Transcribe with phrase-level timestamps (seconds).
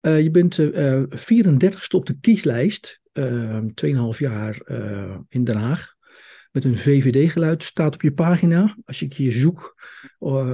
[0.00, 4.60] je bent 34ste op de kieslijst, 2,5 jaar
[5.28, 5.98] in Den Haag
[6.52, 8.76] met een VVD-geluid staat op je pagina.
[8.84, 9.76] Als ik je zoek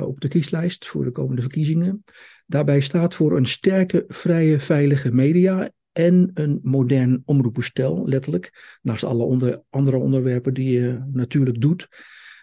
[0.01, 2.05] op de kieslijst voor de komende verkiezingen.
[2.47, 8.79] Daarbij staat voor een sterke, vrije, veilige media en een modern omroepenstel, letterlijk.
[8.83, 11.89] Naast alle onder, andere onderwerpen die je natuurlijk doet.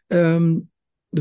[0.07, 0.59] Ehm,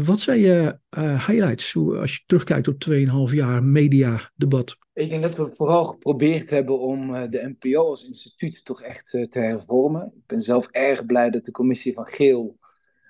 [0.01, 2.85] wat zijn je uh, highlights als je terugkijkt op
[3.31, 4.77] 2,5 jaar media-debat?
[4.93, 9.13] Ik denk dat we vooral geprobeerd hebben om uh, de NPO als instituut toch echt
[9.13, 10.07] uh, te hervormen.
[10.07, 12.61] Ik ben zelf erg blij dat de commissie van Geel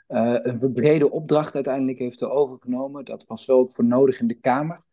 [0.06, 3.04] een verbrede opdracht uiteindelijk heeft overgenomen.
[3.04, 4.84] Dat was wel voor nodig in de Kamer.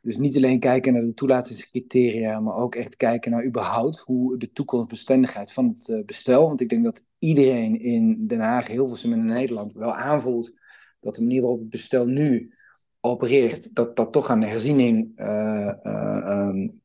[0.00, 4.52] Dus niet alleen kijken naar de toelatingscriteria, maar ook echt kijken naar überhaupt hoe de
[4.52, 6.42] toekomstbestendigheid van het bestel.
[6.46, 10.58] Want ik denk dat iedereen in Den Haag, heel veel in Nederland, wel aanvoelt
[11.06, 12.52] dat de manier waarop het bestel nu
[13.00, 15.72] opereert, dat dat toch aan herziening, uh,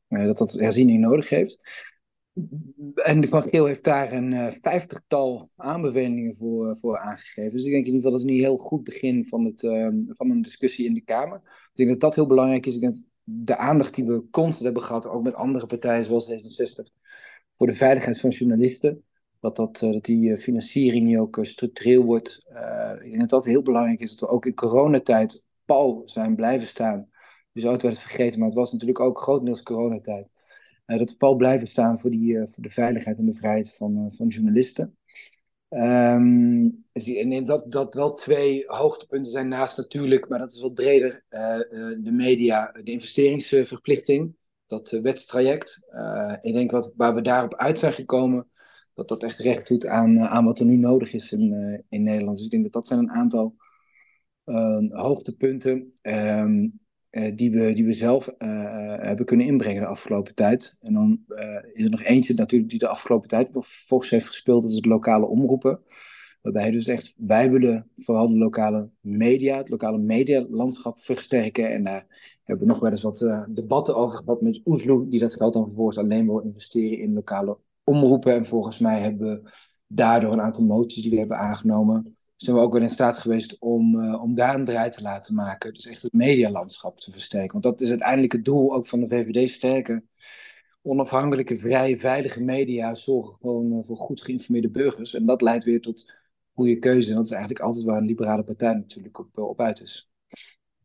[0.08, 1.90] uh, dat dat herziening nodig heeft.
[2.94, 7.52] En Van Geel heeft daar een vijftigtal aanbevelingen voor, voor aangegeven.
[7.52, 9.60] Dus ik denk in ieder geval dat is een heel goed begin van, het,
[10.08, 11.36] van een discussie in de Kamer.
[11.44, 12.74] Ik denk dat dat heel belangrijk is.
[12.74, 16.92] Ik denk de aandacht die we constant hebben gehad, ook met andere partijen zoals D66,
[17.56, 19.04] voor de veiligheid van journalisten.
[19.42, 22.44] Dat, dat, eh, die eh, financiering nu ook eh, structureel wordt.
[23.02, 24.10] ik denk dat dat heel belangrijk is.
[24.10, 27.08] Dat we ook in coronatijd pal zijn blijven staan.
[27.52, 30.28] Dus ooit werd het vergeten, maar het was natuurlijk ook grotendeels coronatijd.
[30.86, 34.26] dat we pal blijven staan voor, die, voor de veiligheid en de vrijheid van, van
[34.26, 34.96] journalisten.
[35.68, 41.24] Um, en dat, dat wel twee hoogtepunten zijn naast natuurlijk, maar dat is wat breder,
[41.28, 45.86] de media, de investeringsverplichting, dat wetstraject.
[46.42, 48.50] ik denk wat, waar we daarop uit zijn gekomen,
[48.94, 52.36] dat dat echt recht doet aan, aan wat er nu nodig is in, in Nederland.
[52.36, 53.54] Dus ik denk dat dat zijn een aantal
[54.90, 55.92] hoogtepunten.
[56.02, 60.76] Um, uh, die, we, die we zelf hebben kunnen inbrengen de afgelopen tijd.
[60.80, 61.20] En dan
[61.72, 64.62] is er nog eentje natuurlijk die de afgelopen tijd nog volgens heeft gespeeld.
[64.62, 65.80] Dat is het lokale omroepen.
[66.42, 71.72] Waarbij dus echt, wij willen vooral de lokale media, het lokale medialandschap versterken.
[71.72, 75.34] En daar hebben we nog wel eens wat debatten over gehad met Oesloe, die dat
[75.34, 78.34] geld dan vervolgens alleen wil investeren in lokale omroepen.
[78.34, 79.50] En volgens mij hebben we
[79.86, 83.58] daardoor een aantal moties die we hebben aangenomen zijn we ook wel in staat geweest
[83.58, 85.74] om, uh, om daar een draai te laten maken.
[85.74, 87.52] Dus echt het medialandschap te versterken.
[87.52, 90.04] Want dat is uiteindelijk het doel ook van de VVD sterke.
[90.82, 95.14] Onafhankelijke, vrije, veilige media zorgen gewoon uh, voor goed geïnformeerde burgers.
[95.14, 96.12] En dat leidt weer tot
[96.54, 97.10] goede keuze.
[97.10, 100.10] En dat is eigenlijk altijd waar een liberale partij natuurlijk op, uh, op uit is.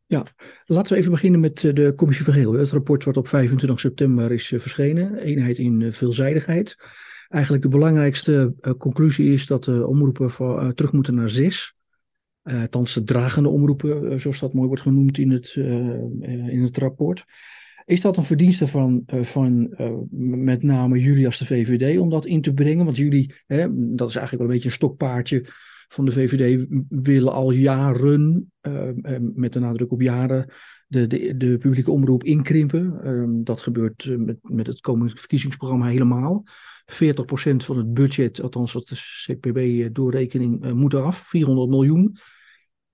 [0.09, 0.25] Ja,
[0.65, 2.55] laten we even beginnen met de Commissie van.
[2.55, 5.17] Het rapport wat op 25 september is verschenen.
[5.17, 6.75] Eenheid in veelzijdigheid.
[7.27, 11.75] Eigenlijk de belangrijkste conclusie is dat de omroepen terug moeten naar zes.
[12.41, 17.25] Althans, de dragende omroepen, zoals dat mooi wordt genoemd in het, in het rapport.
[17.85, 19.75] Is dat een verdienste van, van
[20.41, 22.85] met name jullie als de VVD om dat in te brengen?
[22.85, 25.45] Want jullie, hè, dat is eigenlijk wel een beetje een stokpaardje
[25.87, 28.51] van de VVD, willen al jaren,
[29.33, 30.53] met de nadruk op jaren,
[30.87, 32.99] de, de, de publieke omroep inkrimpen.
[33.03, 36.43] Ehm, dat gebeurt met, met het komende verkiezingsprogramma helemaal.
[36.85, 41.17] 40% van het budget, althans wat de CPB-doorrekening, moet eraf.
[41.17, 42.17] 400 miljoen.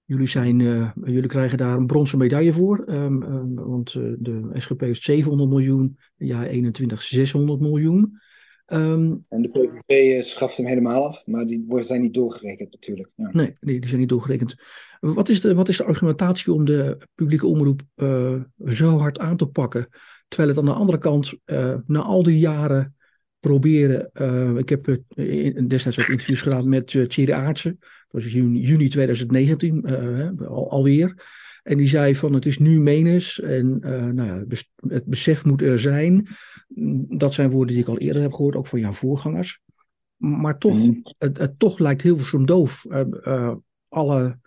[0.05, 0.57] Jullie, zijn,
[1.03, 2.83] jullie krijgen daar een bronzen medaille voor.
[2.87, 8.21] Um, um, want de SGP heeft 700 miljoen, ja 21 600 miljoen.
[8.65, 13.09] Um, en de PVV schaft hem helemaal af, maar die worden, zijn niet doorgerekend natuurlijk.
[13.15, 13.29] Ja.
[13.31, 14.55] Nee, die, die zijn niet doorgerekend.
[14.99, 17.81] Wat is de, wat is de argumentatie om de publieke omroep
[18.65, 19.87] zo hard aan te pakken?
[20.27, 21.33] Terwijl het aan de andere kant
[21.85, 22.95] na al die jaren
[23.39, 24.09] proberen.
[24.13, 24.97] Uh, ik heb
[25.67, 27.77] destijds ook interviews gedaan met Thierry Aartsen.
[27.79, 29.85] Dat was juni, juni 2019
[30.47, 31.23] al, alweer.
[31.63, 33.79] En die zei van het is nu menens en
[34.15, 34.43] nou ja,
[34.87, 36.27] het besef moet er zijn.
[37.09, 39.59] Dat zijn woorden die ik al eerder heb gehoord, ook van jouw voorgangers.
[40.15, 41.01] Maar toch, mm.
[41.17, 42.85] het, het, toch lijkt heel veel doof.
[43.87, 44.37] alle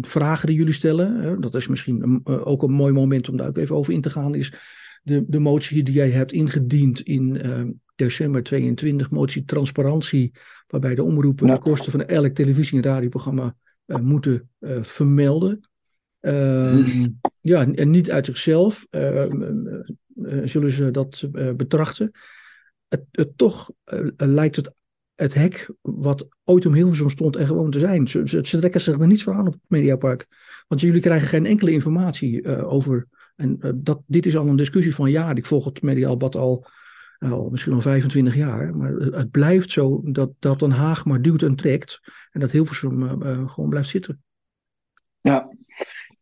[0.00, 3.76] vragen die jullie stellen, dat is misschien ook een mooi moment om daar ook even
[3.76, 4.52] over in te gaan, is
[5.08, 7.64] de, de motie die jij hebt ingediend in uh,
[7.94, 10.32] december 22, motie transparantie,
[10.66, 13.56] waarbij de omroepen de kosten van elk televisie- en radioprogramma
[13.86, 15.68] uh, moeten uh, vermelden.
[16.20, 17.06] Ehm,
[17.40, 19.56] ja, en niet uit zichzelf ehm,
[20.44, 22.10] zullen ze dat betrachten.
[22.88, 23.70] Het, het toch
[24.16, 24.72] lijkt het
[25.18, 28.08] het hek wat ooit om Hilversum stond en gewoon te zijn.
[28.08, 30.26] Ze, ze, ze trekken zich er niets van aan op het Mediapark.
[30.68, 33.06] Want jullie krijgen geen enkele informatie uh, over
[33.36, 35.36] en uh, dat, dit is al een discussie van jaren.
[35.36, 36.66] Ik volg het mediaalbad al,
[37.18, 38.76] al misschien al 25 jaar.
[38.76, 42.00] Maar het blijft zo dat, dat Den Haag maar duwt en trekt.
[42.30, 44.22] En dat Hilversum uh, gewoon blijft zitten.
[45.20, 45.48] Ja,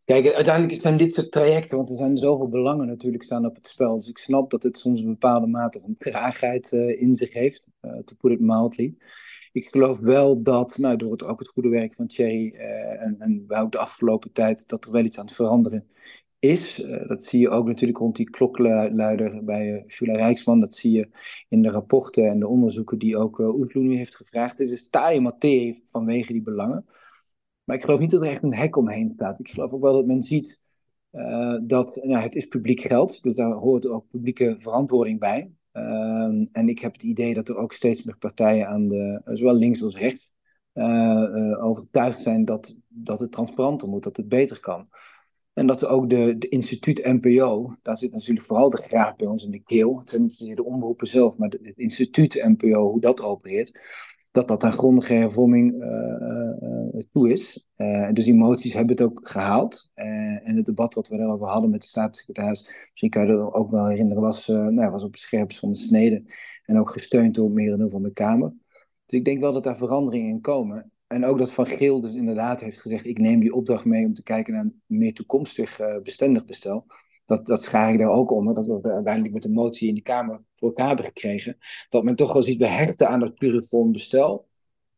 [0.06, 3.66] Kijk, uiteindelijk zijn dit soort trajecten, want er zijn zoveel belangen natuurlijk staan op het
[3.66, 3.96] spel.
[3.96, 7.72] Dus ik snap dat het soms een bepaalde mate van traagheid uh, in zich heeft,
[7.82, 8.94] uh, to put it mildly.
[9.52, 13.16] Ik geloof wel dat, nou, door het, ook het goede werk van Thierry uh, en,
[13.18, 15.86] en ook de afgelopen tijd, dat er wel iets aan het veranderen
[16.38, 16.86] is.
[17.06, 20.60] dat zie je ook natuurlijk rond die klokluider bij Jula Rijksman.
[20.60, 21.08] Dat zie je
[21.48, 24.58] in de rapporten en de onderzoeken die ook uh, nu heeft gevraagd.
[24.58, 26.84] Het is taaie materie vanwege die belangen.
[27.66, 29.38] Maar ik geloof niet dat er echt een hek omheen staat.
[29.40, 30.62] Ik geloof ook wel dat men ziet
[31.12, 35.52] uh, dat nou, het is publiek geld, dus daar hoort ook publieke verantwoording bij.
[35.72, 39.54] Uh, en ik heb het idee dat er ook steeds meer partijen aan de, zowel
[39.54, 40.30] links als rechts,
[40.74, 44.88] uh, overtuigd zijn dat, dat het transparanter moet, dat het beter kan.
[45.52, 49.26] En dat er ook de, de instituut NPO, daar zit natuurlijk vooral de graad bij
[49.26, 49.98] ons in de keel.
[49.98, 53.78] Het zijn niet de omroepen zelf, maar het instituut NPO, hoe dat opereert
[54.36, 57.68] dat dat een grondige hervorming uh, toe is.
[58.12, 59.90] Dus die moties hebben het ook gehaald.
[59.94, 63.70] en het debat wat we daarover hadden met de staatssecretaris, misschien kan je er ook
[63.70, 66.22] wel herinneren, was, nou, was op het van de snede.
[66.64, 68.52] En ook gesteund door het merendeel van de Kamer.
[69.06, 70.90] Dus ik denk wel dat daar veranderingen in komen.
[71.06, 74.14] En ook dat Van Geel dus inderdaad heeft gezegd, ik neem die opdracht mee om
[74.14, 76.86] te kijken naar een meer toekomstig bestendig bestel
[77.26, 80.02] dat, dat schaar ik daar ook onder, dat we uiteindelijk met een motie in de
[80.02, 81.56] Kamer voor elkaar hebben gekregen,
[81.88, 84.48] dat men toch wel ziet behechten aan dat pluriform bestel.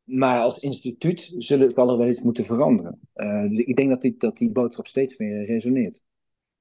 [0.04, 3.00] Maar als instituut zullen, zal er wel iets moeten veranderen.
[3.14, 6.00] Uh, dus ik denk dat die, dat die boodschap steeds meer resoneert.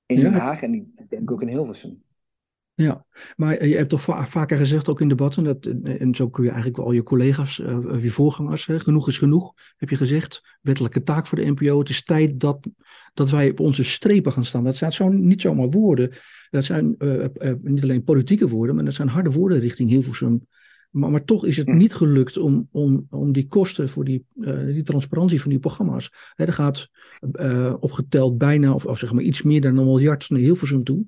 [0.05, 2.03] In Den Haag en ik denk ook in Hilversum.
[2.79, 6.49] Ja, maar je hebt toch vaker gezegd, ook in debatten, dat, en zo kun je
[6.49, 10.41] eigenlijk wel al je collega's, uh, je voorgangers, hè, genoeg is genoeg, heb je gezegd.
[10.61, 11.79] Wettelijke taak voor de NPO.
[11.79, 12.67] Het is tijd dat,
[13.13, 14.63] dat wij op onze strepen gaan staan.
[14.63, 16.11] Dat zijn zo, niet zomaar woorden.
[16.49, 20.47] Dat zijn uh, uh, niet alleen politieke woorden, maar dat zijn harde woorden richting Hilversum.
[20.89, 24.25] Maar, maar toch is het niet gelukt om, om, om die kosten voor die,
[24.65, 26.11] die transparantie van die programma's.
[26.35, 26.89] Hè, er gaat
[27.79, 31.05] opgeteld bijna, of, of zeg maar iets meer dan een miljard naar Hilversum toe.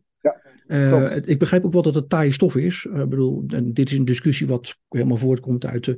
[0.69, 2.85] Uh, ik begrijp ook wel dat het taaie stof is.
[2.89, 5.97] Uh, bedoel, en dit is een discussie wat helemaal voortkomt uit de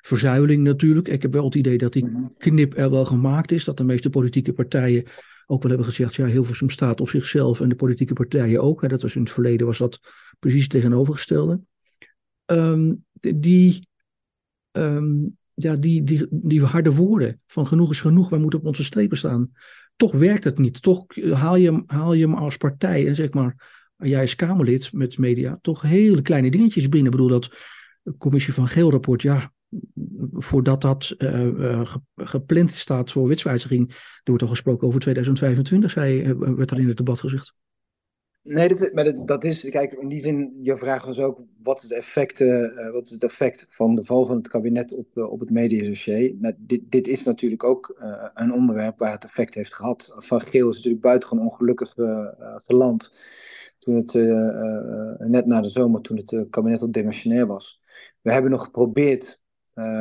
[0.00, 1.08] verzuiling natuurlijk.
[1.08, 2.26] Ik heb wel het idee dat die mhm.
[2.38, 3.64] knip er wel gemaakt is.
[3.64, 5.04] Dat de meeste politieke partijen
[5.46, 8.82] ook wel hebben gezegd, ja, Hilversum staat op zichzelf en de politieke partijen ook.
[8.82, 10.00] Hè, dat was in het verleden was dat
[10.38, 11.60] precies tegenovergestelde.
[12.46, 13.86] Um, die,
[14.72, 18.84] um, ja, die, die, die harde woorden van genoeg is genoeg, wij moeten op onze
[18.84, 19.52] strepen staan.
[19.96, 20.82] Toch werkt het niet.
[20.82, 25.18] Toch haal je, haal je hem als partij en zeg maar jij als Kamerlid met
[25.18, 27.12] media toch hele kleine dingetjes binnen.
[27.12, 27.50] Ik bedoel dat
[28.18, 29.52] commissie van Geel-rapport, ja,
[30.32, 36.54] voordat dat uh, gepland staat voor wetswijziging, er wordt al gesproken over 2025, zei, uh,
[36.56, 37.54] werd er in het debat gezegd.
[38.42, 41.92] Nee, dat, maar dat, is, kijk, in die zin, je vraag was ook, wat het
[41.92, 42.38] effect,
[42.92, 46.34] wat is het effect van de val van het kabinet op, op het mediadossier?
[46.38, 47.94] Nou, dit, dit is natuurlijk ook
[48.34, 50.14] een onderwerp waar het effect heeft gehad.
[50.16, 51.94] Van Geel is natuurlijk buitengewoon ongelukkig
[52.66, 53.12] geland
[53.82, 57.80] toen het, uh, uh, net na de zomer, toen het kabinet al demissionair was.
[58.20, 59.42] We hebben nog geprobeerd,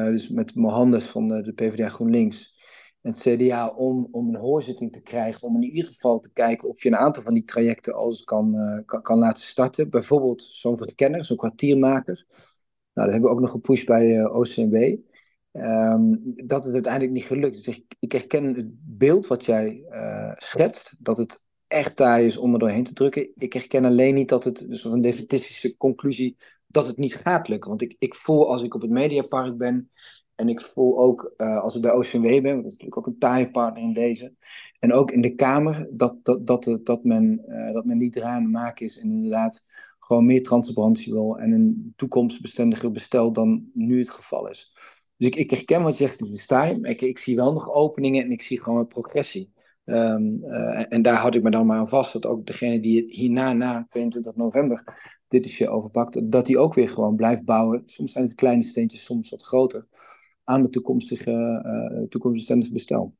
[0.05, 2.59] dus met Mohandes van de, PvdA GroenLinks
[3.01, 6.69] en het CDA, om, om een hoorzitting te krijgen, om in ieder geval te kijken
[6.69, 8.55] of je een aantal van die trajecten als kan,
[8.85, 9.89] kan, kan, laten starten.
[9.89, 12.25] Bijvoorbeeld zo'n verkenner, zo'n kwartiermaker.
[12.93, 14.75] Nou, dat hebben we ook nog gepusht bij OCMW.
[14.75, 14.99] Um,
[15.51, 16.15] ehm,
[16.47, 17.67] dat is uiteindelijk niet gelukt.
[17.67, 19.85] Ik, ik herken het beeld wat jij
[20.37, 23.31] schetst, dat het echt taai is om er doorheen te drukken.
[23.35, 26.37] Ik herken alleen niet dat het, dus een definitische conclusie,
[26.67, 27.69] dat het niet gaat lukken.
[27.69, 29.89] Want ik, ik voel als ik op het Mediapark ben,
[30.35, 33.07] en ik voel ook uh, als ik bij OCW ben, want dat is natuurlijk ook
[33.07, 34.33] een taaie partner in deze,
[34.79, 38.51] en ook in de Kamer, dat, dat, dat, dat, men, uh, dat men niet eraan
[38.51, 39.65] maken is en inderdaad
[39.99, 44.73] gewoon meer transparantie wil en een toekomstbestendiger bestel dan nu het geval is.
[45.17, 47.71] Dus ik, ik herken wat je zegt, het is taai, ik, ik zie wel nog
[47.71, 49.53] openingen en ik zie gewoon een progressie.
[49.85, 53.05] Um, uh, en daar houd ik me dan maar aan vast dat ook degene die
[53.07, 54.83] hierna, na 22 november,
[55.27, 57.83] dit is je overpakt, dat die ook weer gewoon blijft bouwen.
[57.85, 59.87] Soms zijn het kleine steentjes, soms wat groter,
[60.43, 61.31] aan de toekomstige,
[61.65, 63.15] uh, toekomstbestendig bestel.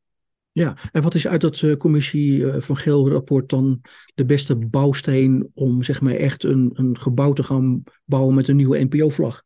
[0.51, 3.81] Ja, en wat is uit dat uh, commissie van Geel rapport dan
[4.15, 8.55] de beste bouwsteen om zeg maar echt een, een gebouw te gaan bouwen met een
[8.55, 9.43] nieuwe NPO-vlag?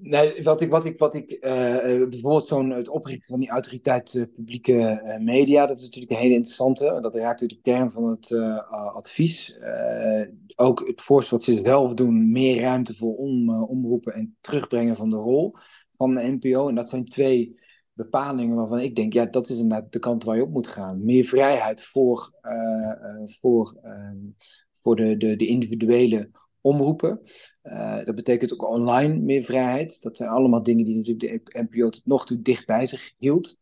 [0.00, 4.14] Nee, wat ik, wat ik, wat ik uh, bijvoorbeeld zo'n het oprichten van die autoriteit
[4.14, 6.98] uh, publieke media, dat is natuurlijk een hele interessante.
[7.00, 8.32] Dat raakt u de kern van het
[8.70, 9.58] advies.
[10.56, 15.10] ook het voorstel wat ze zelf doen, meer ruimte voor om, omroepen en terugbrengen van
[15.10, 15.54] de rol
[15.90, 16.68] van de NPO.
[16.68, 17.60] En dat zijn twee
[17.92, 21.04] bepalingen waarvan ik denk, ja, dat is inderdaad de kant waar je op moet gaan.
[21.04, 22.32] Meer vrijheid voor,
[23.40, 24.16] voor, ehm,
[24.72, 26.30] voor de, de, de individuele
[26.66, 27.20] omroepen.
[27.62, 30.02] Uh, dat betekent ook online meer vrijheid.
[30.02, 33.56] Dat zijn allemaal dingen die natuurlijk de NPO tot nog toe dicht bij zich hield.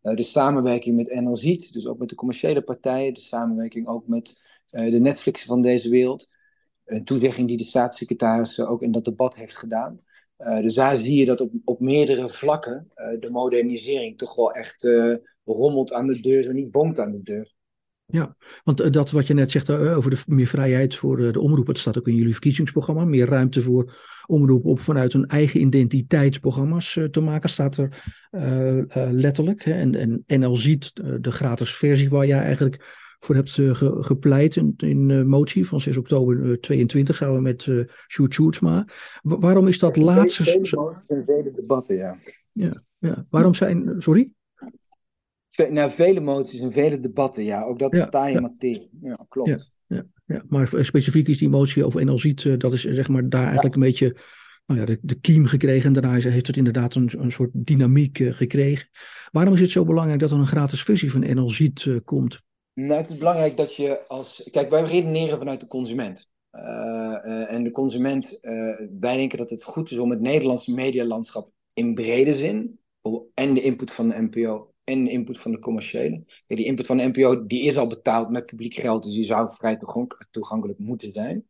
[0.00, 4.98] de samenwerking met NLZ, dus ook met de commerciële partijen, de samenwerking ook met de
[5.00, 6.36] Netflix van deze wereld.
[6.84, 10.00] Een toezegging die de staatssecretaris ook in dat debat heeft gedaan.
[10.36, 12.88] dus daar zie je dat op, op meerdere vlakken
[13.20, 14.88] de modernisering toch wel echt
[15.44, 17.57] rommelt aan de deur, zo niet bonkt aan de deur.
[18.12, 21.40] Ja, want eh, dat wat je net zegt eh, over de meer vrijheid voor de,
[21.40, 23.94] omroep, het staat ook in jullie verkiezingsprogramma, meer ruimte voor
[24.26, 29.64] omroep op vanuit hun eigen identiteitsprogramma's te maken, staat er uh, uh, letterlijk.
[29.64, 29.72] Hè?
[29.72, 29.94] En,
[30.26, 35.28] en NL ziet de gratis versie waar jij eigenlijk voor hebt ge, gepleit in, in
[35.28, 38.84] motie van 6 oktober 22 samen met uh, Sjoerd Sjoerdsma.
[39.22, 40.44] waarom is dat laatste...
[41.06, 42.16] Vele debatten, ja.
[42.52, 42.82] ja.
[42.98, 43.94] Ja, waarom zijn...
[43.98, 44.32] Sorry?
[45.66, 47.62] Na vele moties en vele debatten, ja.
[47.62, 48.40] Ook dat ja, je ja.
[48.40, 48.90] materie.
[49.00, 49.70] Ja, klopt.
[49.86, 53.44] Ja, ja, maar specifiek is die motie over ziet, uh, dat is zeg maar daar
[53.44, 54.16] eigenlijk een beetje
[54.66, 55.86] nou ja, de, de kiem gekregen.
[55.86, 58.88] En daarna heeft het inderdaad een, een soort dynamiek uh, gekregen.
[59.30, 62.40] Waarom is het zo belangrijk dat er een gratis versie van uh, komt?
[62.74, 64.48] Nou, het is belangrijk dat je als...
[64.50, 66.32] Kijk, wij redeneren vanuit de consument.
[67.48, 68.38] en de consument,
[69.00, 72.80] wij denken dat het goed is om het Nederlandse medialandschap in brede zin
[73.34, 76.24] en de input van de NPO en de input van de commerciële.
[76.46, 79.24] Ja, die input van de NPO die is al betaald met publiek geld, dus die
[79.24, 79.78] zou vrij
[80.30, 81.46] toegankelijk moeten zijn.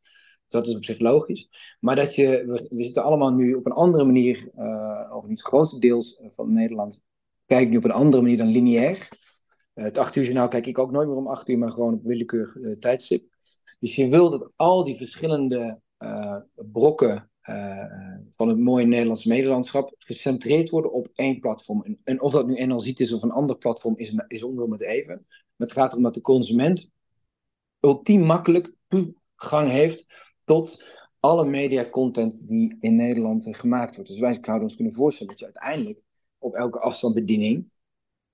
[0.46, 1.48] Dat is op zich logisch.
[1.80, 5.78] Maar dat je, we, zitten allemaal nu op een andere manier, uh, of niet grootste
[5.78, 7.02] deels van Nederland,
[7.46, 9.08] kijkt nu op een andere manier dan lineair.
[9.74, 11.94] Uh, het 8 uur journaal kijk ik ook nooit meer om 8 uur, maar gewoon
[11.94, 13.24] op willekeurig tijdstip.
[13.80, 15.80] Dus je wil dat al die verschillende
[16.54, 17.30] brokken
[18.30, 21.98] van het mooie Nederlandse medelandschap gecentreerd worden op één platform.
[22.04, 25.24] En, of dat nu NLZ is of een ander platform, is, is onder met even.
[25.26, 26.90] Maar het gaat erom dat de consument
[27.80, 30.84] ultiem makkelijk toegang heeft tot
[31.20, 34.10] alle mediacontent die in Nederland gemaakt wordt.
[34.10, 36.00] Dus wij zouden ons kunnen voorstellen dat je uiteindelijk
[36.38, 37.70] op elke afstandsbediening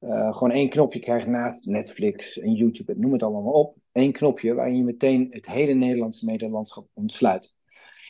[0.01, 3.77] uh, gewoon één knopje krijgt naast Netflix en YouTube, noem het allemaal op.
[3.93, 7.55] Eén knopje waarin je meteen het hele Nederlandse medielandschap ontsluit.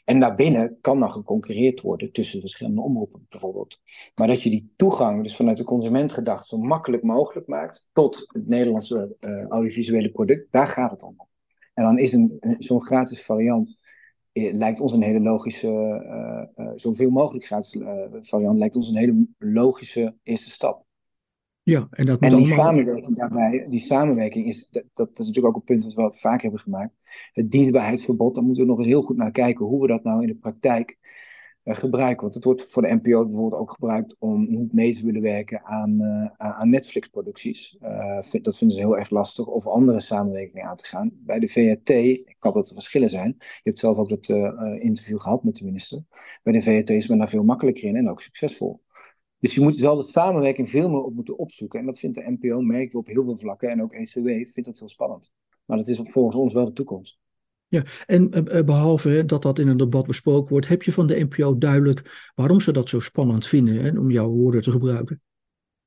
[0.05, 3.81] En daarbinnen kan dan geconcurreerd worden tussen verschillende omroepen bijvoorbeeld.
[4.15, 8.25] Maar dat je die toegang dus vanuit de consument gedacht zo makkelijk mogelijk maakt tot
[8.33, 11.17] het Nederlandse uh, audiovisuele product, daar gaat het om.
[11.75, 13.81] En dan is een, zo'n gratis variant,
[14.33, 15.69] eh, lijkt ons een hele logische,
[16.57, 17.79] uh, uh, zoveel mogelijk gratis
[18.21, 20.84] variant, lijkt ons een hele logische eerste stap.
[21.64, 22.64] Ja, en dat en die allemaal...
[22.64, 26.21] samenwerking daarbij, die samenwerking is, dat, dat, is natuurlijk ook een punt dat we wat
[26.21, 26.94] vaak hebben gemaakt.
[27.33, 30.21] Het dienstbaarheidsverbod, daar moeten we nog eens heel goed naar kijken hoe we dat nou
[30.21, 30.99] in de praktijk
[31.64, 32.23] uh, gebruiken.
[32.23, 35.64] Want het wordt voor de NPO bijvoorbeeld ook gebruikt om niet mee te willen werken
[35.64, 37.76] aan, uh, aan Netflix-producties.
[37.83, 41.11] Uh, vind, dat vinden ze heel erg lastig, of andere samenwerkingen aan te gaan.
[41.12, 43.35] Bij de VRT, ik hoop dat er verschillen zijn.
[43.38, 44.28] Je hebt zelf ook dat
[44.80, 46.04] interview gehad met de minister.
[46.42, 48.83] Bij de VRT is men daar veel makkelijker in en ook succesvol.
[49.45, 51.81] Dus je moet wel de samenwerking veel meer op moeten opzoeken.
[51.81, 53.71] En dat vindt de NPO, merken we op heel veel vlakken.
[53.71, 55.33] En ook ECW vindt dat heel spannend.
[55.65, 57.19] Maar dat is volgens ons wel de toekomst.
[57.69, 61.25] Ja, en uh, behalve dat dat in een debat besproken wordt, heb je van de
[61.29, 65.23] NPO duidelijk waarom ze dat zo spannend vinden, hè, om jouw woorden te gebruiken?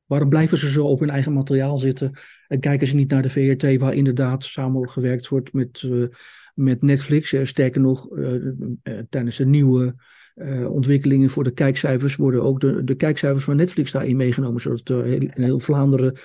[0.06, 2.12] Waarom blijven ze zo op hun eigen materiaal zitten
[2.48, 6.08] en kijken ze niet naar de VRT, waar inderdaad samengewerkt wordt met, uh,
[6.56, 7.36] met Netflix?
[7.44, 8.08] sterker nog,
[9.10, 9.94] tijdens de nieuwe
[10.38, 14.90] uh, ontwikkelingen voor de kijkcijfers worden ook de, de kijkcijfers van Netflix daarin meegenomen, zodat
[14.90, 16.18] uh, in heel Vlaanderen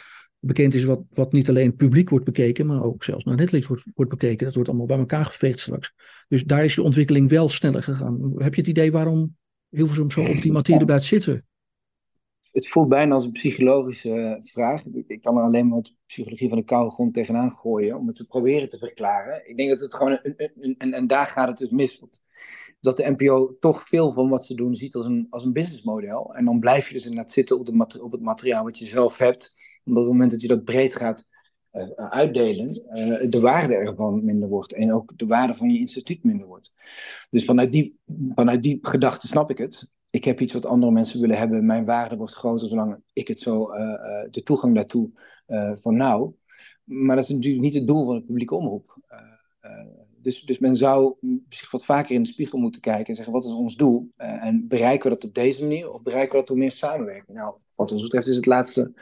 [0.45, 3.85] bekend is wat, wat niet alleen publiek wordt bekeken, maar ook zelfs naar Netflix wordt,
[3.95, 4.45] wordt bekeken.
[4.45, 5.95] Dat wordt allemaal bij elkaar geveegd straks.
[6.29, 8.33] Dus daar is de ontwikkeling wel sneller gegaan.
[8.37, 9.37] Heb je het idee waarom
[9.69, 11.47] Hilversum zo op die materie blijft zitten?
[12.53, 14.85] Het voelt bijna als een psychologische eh, vraag.
[15.07, 18.17] Ik kan er alleen maar wat psychologie van de koude grond tegenaan gooien om het
[18.17, 19.49] te proberen te verklaren.
[19.49, 22.03] Ik denk dat het gewoon een en daar gaat het dus mis
[22.83, 26.35] dat de NPO toch veel van wat ze doen ziet als een, als een businessmodel.
[26.35, 29.19] En dan blijf je dus inderdaad zitten op, de, op het materiaal wat je zelf
[29.19, 29.53] hebt.
[29.85, 31.31] Omdat op het moment dat je dat breed gaat
[31.73, 34.73] uh, uitdelen, uh, de waarde ervan minder wordt.
[34.73, 36.75] En ook de waarde van je instituut minder wordt.
[37.31, 37.99] Dus vanuit die,
[38.35, 39.91] vanuit die gedachte snap ik het.
[40.11, 41.67] Ik heb iets wat andere mensen willen hebben.
[41.67, 43.77] Mijn waarde wordt groter zolang ik het zo, uh,
[44.31, 45.11] de toegang daartoe
[45.75, 46.33] van nou.
[46.85, 49.01] Maar dat is natuurlijk niet het doel van het publieke omroep
[50.23, 51.15] dus, dus men zou
[51.49, 54.13] zich wat vaker in de spiegel moeten kijken en zeggen: wat is ons doel?
[54.19, 57.37] Uh, en bereiken we dat op deze manier of bereiken we dat door meer samenwerking?
[57.37, 58.93] Nou, wat ons betreft is het, laatste,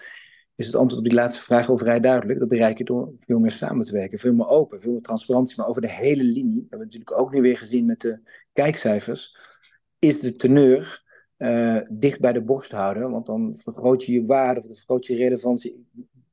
[0.54, 2.38] is het antwoord op die laatste vraag al vrij duidelijk.
[2.38, 5.56] Dat bereik je door veel meer samen te werken, veel meer open, veel meer transparantie,
[5.56, 6.60] maar over de hele linie.
[6.60, 8.20] Dat hebben we natuurlijk ook nu weer gezien met de
[8.52, 9.36] kijkcijfers.
[9.98, 11.08] Is de teneur
[11.38, 15.16] uh, dicht bij de borst houden, want dan vergroot je je waarde of vergroot je
[15.16, 15.86] relevantie.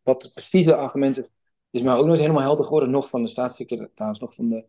[0.04, 1.26] Wat de precieze argumenten
[1.70, 4.66] is mij ook nooit helemaal helder geworden, nog van de staatssecretaris, nog van de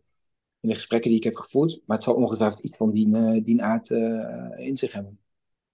[0.61, 1.81] in de gesprekken die ik heb gevoerd.
[1.85, 5.19] Maar het zal ongetwijfeld iets van die, uh, die aard uh, in zich hebben.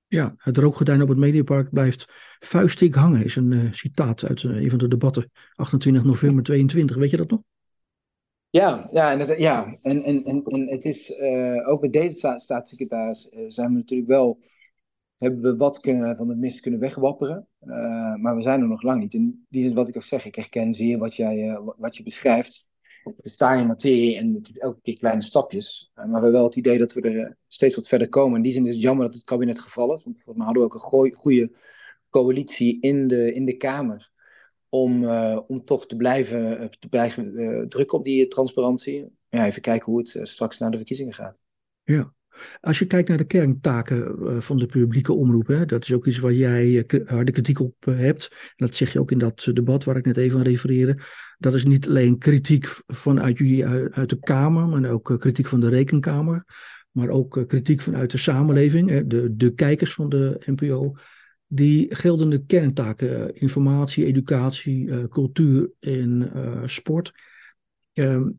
[0.08, 2.06] Ja, het rookgordijn op het Mediapark blijft
[2.40, 6.96] vuistdik hangen, is een uh, citaat uit uh, een van de debatten, 28 november 22.
[6.96, 7.42] Weet je dat nog?
[8.50, 9.78] Ja, ja, en, dat, ja.
[9.82, 14.10] en, en, en, en het is uh, ook met deze sta staatssecretaris zijn we natuurlijk
[14.10, 14.40] wel,
[15.18, 17.48] hebben we wat kunnen, van de mist kunnen wegwapperen,
[18.22, 19.14] maar we zijn er nog lang niet.
[19.14, 22.66] En die is wat ik ook zeg, ik herken zeer wat, jij, wat je beschrijft
[23.18, 25.92] we staan in materie en elke keer kleine stapjes.
[25.92, 28.38] Uh, maar we hebben wel het idee dat we er eh, steeds wat verder komen.
[28.38, 30.04] In die zin is het jammer dat het kabinet gevallen is.
[30.04, 31.52] Want mij hadden we ook een goede
[32.10, 34.14] coalitie in de, in de Kamer.
[34.70, 37.34] Om, uh, om toch te blijven, te blijven
[37.70, 39.06] drukken op die transparantie.
[39.30, 41.40] Ja, even kijken hoe het straks naar de verkiezingen gaat.
[41.84, 42.14] Ja.
[42.62, 46.20] Als je kijkt naar de kerntaken van de publieke omroep, hè, dat is ook iets
[46.20, 48.28] waar jij harde kritiek op hebt.
[48.32, 50.98] En dat zeg je ook in dat debat waar ik net even aan refereerde.
[51.38, 55.60] Dat is niet alleen kritiek vanuit jullie uit de Kamer, maar ook eh, kritiek van
[55.60, 56.46] de Rekenkamer.
[56.92, 60.92] Maar ook eh, kritiek vanuit de samenleving, de, de kijkers van de NPO.
[61.48, 66.32] Die geldende kerntaken, eh, informatie, educatie, cultuur en
[66.66, 67.14] sport.
[67.94, 68.30] Ehm,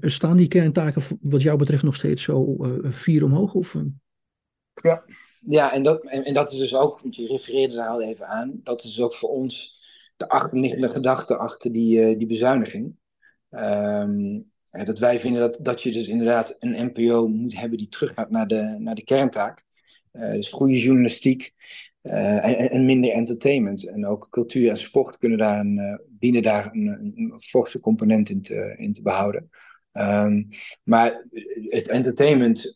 [0.00, 3.54] staan die kerntaken wat jou betreft nog steeds zo vier omhoog?
[3.54, 3.76] Of,
[4.74, 5.04] Ja,
[5.40, 8.26] ja en, dat, en, en, dat is dus ook, want je refereerde daar al even
[8.26, 9.82] aan, dat is ook voor ons
[10.16, 12.96] de achterliggende gedachte achter die, uh, die bezuiniging.
[13.50, 18.30] Um, dat wij vinden dat, dat je dus inderdaad een NPO moet hebben die teruggaat
[18.30, 19.64] naar de, naar de kerntaak.
[20.12, 21.54] Uh, dus goede journalistiek
[22.02, 23.88] uh, en, en, minder entertainment.
[23.88, 28.42] En ook cultuur en sport kunnen daar een, dienen daar een, een, forse component in
[28.42, 29.50] te, in te behouden.
[29.92, 30.48] Um,
[30.82, 31.26] maar
[31.68, 32.72] het entertainment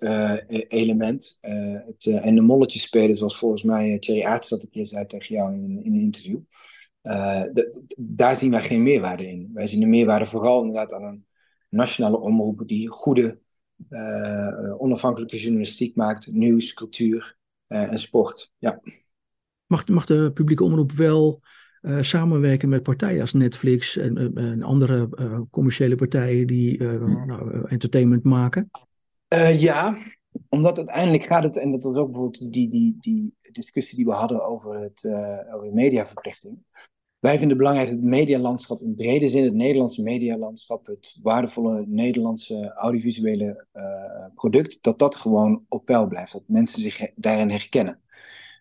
[0.69, 5.07] element het, en de molletjes spelen, zoals volgens mij Thierry Aerts dat een keer zei
[5.07, 6.39] tegen jou in, in een interview.
[7.97, 9.51] Daar zien wij geen meerwaarde in.
[9.55, 11.27] Wij zien de meerwaarde vooral inderdaad aan een
[11.69, 13.39] nationale omroep die goede,
[14.79, 17.37] onafhankelijke journalistiek maakt, nieuws, cultuur
[17.67, 18.53] en sport.
[18.59, 18.81] Ja.
[19.67, 21.43] Mag, mag de publieke omroep wel
[22.01, 25.09] samenwerken met partijen als Netflix en, en andere
[25.51, 28.71] commerciële partijen die nou, entertainment maken?
[29.57, 29.97] ja,
[30.49, 34.13] omdat uiteindelijk gaat het, en dat was ook bijvoorbeeld die, die, die discussie die we
[34.13, 35.05] hadden over, het,
[35.55, 36.59] over mediaverplichting.
[37.19, 41.85] Wij vinden het belangrijk dat het medialandschap in brede zin, het Nederlandse medialandschap, het waardevolle
[41.87, 43.67] Nederlandse audiovisuele
[44.35, 46.33] product, dat dat gewoon op peil blijft.
[46.33, 48.01] Dat mensen zich daarin herkennen.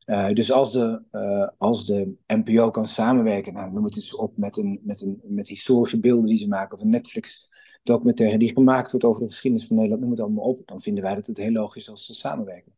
[0.08, 4.38] Uh, dus als de, uh, als de NPO kan samenwerken, nou, noem het eens op
[4.38, 7.52] met, een, met, een, met historische beelden die ze maken, of een Netflix
[7.84, 11.04] documentaire die gemaakt wordt over de geschiedenis van Nederland, noem het allemaal op, dan vinden
[11.04, 12.78] wij dat het heel logisch is als ze samenwerken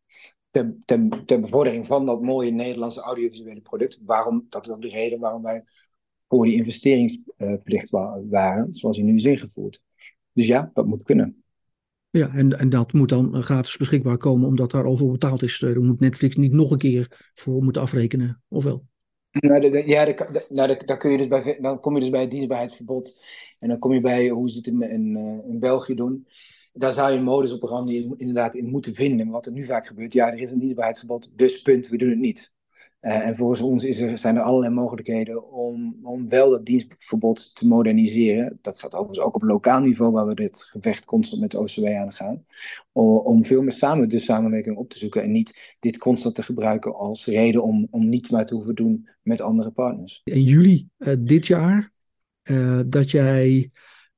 [0.52, 0.76] ter,
[1.26, 4.02] ter, bevordering van dat mooie Nederlandse audiovisuele product.
[4.06, 5.64] Waarom, dat is ook de reden waarom wij
[6.28, 7.90] voor die investeringsplicht
[8.30, 9.82] waren, zoals die nu is ingevoerd.
[10.34, 11.44] Dus ja, dat moet kunnen.
[12.12, 15.60] Ja, en, en dat moet dan gratis beschikbaar komen omdat daar voor betaald is.
[15.60, 18.86] Daar moet Netflix niet nog een keer voor moeten afrekenen, of wel?
[19.32, 20.16] Nou, ja,
[20.50, 23.24] nou, kun je dus bij, dan kom je dus bij het dienstbaarheidsverbod.
[23.60, 26.28] En dan kom je bij hoe ze het in, eh, in België doen
[26.74, 29.30] daar zou je een modus operandi inderdaad in moeten vinden.
[29.30, 32.20] wat er nu vaak gebeurt, ja, er is een dienstbaarheidsverbod, dus punt, we doen het
[32.20, 32.52] niet.
[33.02, 37.56] Uh, en volgens ons is er, zijn er allerlei mogelijkheden om, om wel dat dienstverbod
[37.56, 38.60] te moderniseren.
[38.62, 41.86] Dat gaat overigens ook op lokaal niveau, waar we dit gevecht constant met de OCW
[41.86, 42.46] aan gaan.
[42.92, 46.96] Om veel meer samen de samenwerking op te zoeken en niet dit constant te gebruiken
[46.96, 50.22] als reden om, om niet meer te hoeven doen met andere partners.
[50.24, 51.92] In juli uh, dit jaar,
[52.44, 53.72] uh, dat jij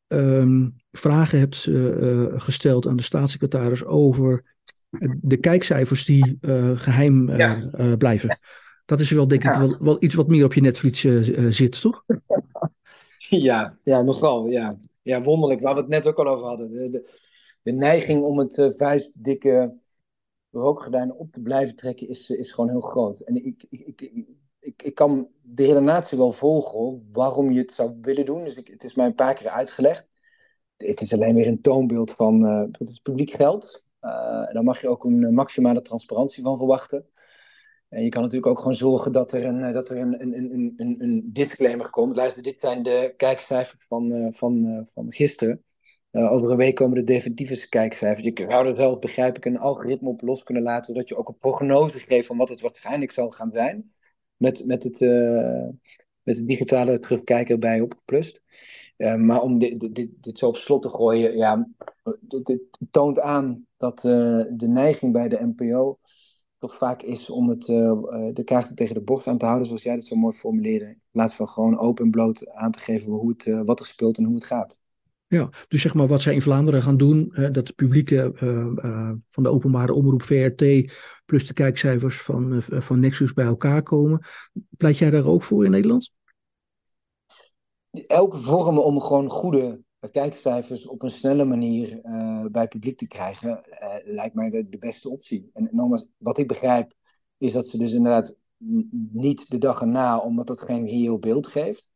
[0.08, 4.44] um, vragen hebt uh, gesteld aan de staatssecretaris over
[5.22, 7.96] de kijkcijfers die uh, geheim ja.
[7.98, 8.30] blijven.
[8.92, 11.00] Dat is wel denk ik wel, wel, iets wat meer op je Netflix
[11.56, 12.04] zit, toch?
[13.18, 14.48] Ja, ja, nogal.
[14.48, 14.78] Ja.
[15.02, 15.62] ja, wonderlijk.
[15.62, 16.72] Waar we het net ook al over hadden.
[16.72, 17.10] De, de,
[17.62, 19.78] de neiging om het vuistdikke
[20.50, 23.20] rookgordijn op te blijven trekken is, is gewoon heel groot.
[23.20, 24.26] En ik, ik, ik,
[24.60, 28.44] ik, ik kan de redenatie wel volgen waarom je het zou willen doen.
[28.44, 30.08] Dus ik, het is mij een paar keer uitgelegd.
[30.78, 33.86] Het is alleen weer een toonbeeld van uh, dat is publiek geld.
[34.02, 37.06] Uh, en daar mag je ook een maximale transparantie van verwachten.
[37.92, 40.96] En je kan natuurlijk ook gewoon zorgen dat er een, dat er een, een, een,
[41.00, 42.16] een, disclaimer komt.
[42.16, 45.64] Luister, dit zijn de kijkcijfers van, uh, van, van gisteren.
[46.12, 48.28] over een week komen de definitieve kijkcijfers.
[48.28, 51.28] Je zou er zelf, begrijp ik, een algoritme op los kunnen laten, zodat je ook
[51.28, 53.94] een prognose geeft van wat het waarschijnlijk zal gaan zijn
[54.42, 55.68] met, met, het, uh,
[56.24, 58.42] met het digitale terugkijken bij Opgeplust.
[58.98, 61.68] Uh, maar om dit, dit, dit, zo op slot te gooien, ja,
[62.20, 66.00] dit, toont aan dat uh, de neiging bij de NPO
[66.62, 67.66] toch vaak is om het,
[68.36, 70.86] de kaarten tegen de borst aan te houden, zoals jij dat zo mooi formuleerde.
[70.86, 74.18] In plaats van gewoon open en bloot aan te geven hoe het, wat er speelt
[74.18, 74.80] en hoe het gaat.
[75.28, 78.32] Ja, dus zeg maar wat zij in Vlaanderen gaan doen, dat de publieke
[79.30, 80.94] van de openbare omroep VRT
[81.26, 84.26] plus de kijkcijfers van, van Nexus bij elkaar komen.
[84.78, 86.10] Pleit jij daar ook voor in Nederland?
[88.08, 92.00] Elke vorm om gewoon goede kijkcijfers op een snelle manier
[92.52, 93.64] bij het publiek te krijgen,
[94.04, 95.50] lijkt mij de, beste optie.
[95.54, 96.94] En nogmaals, wat ik begrijp,
[97.38, 98.36] is dat ze dus inderdaad
[99.12, 101.92] niet de dag erna, omdat dat geen reëel beeld geeft.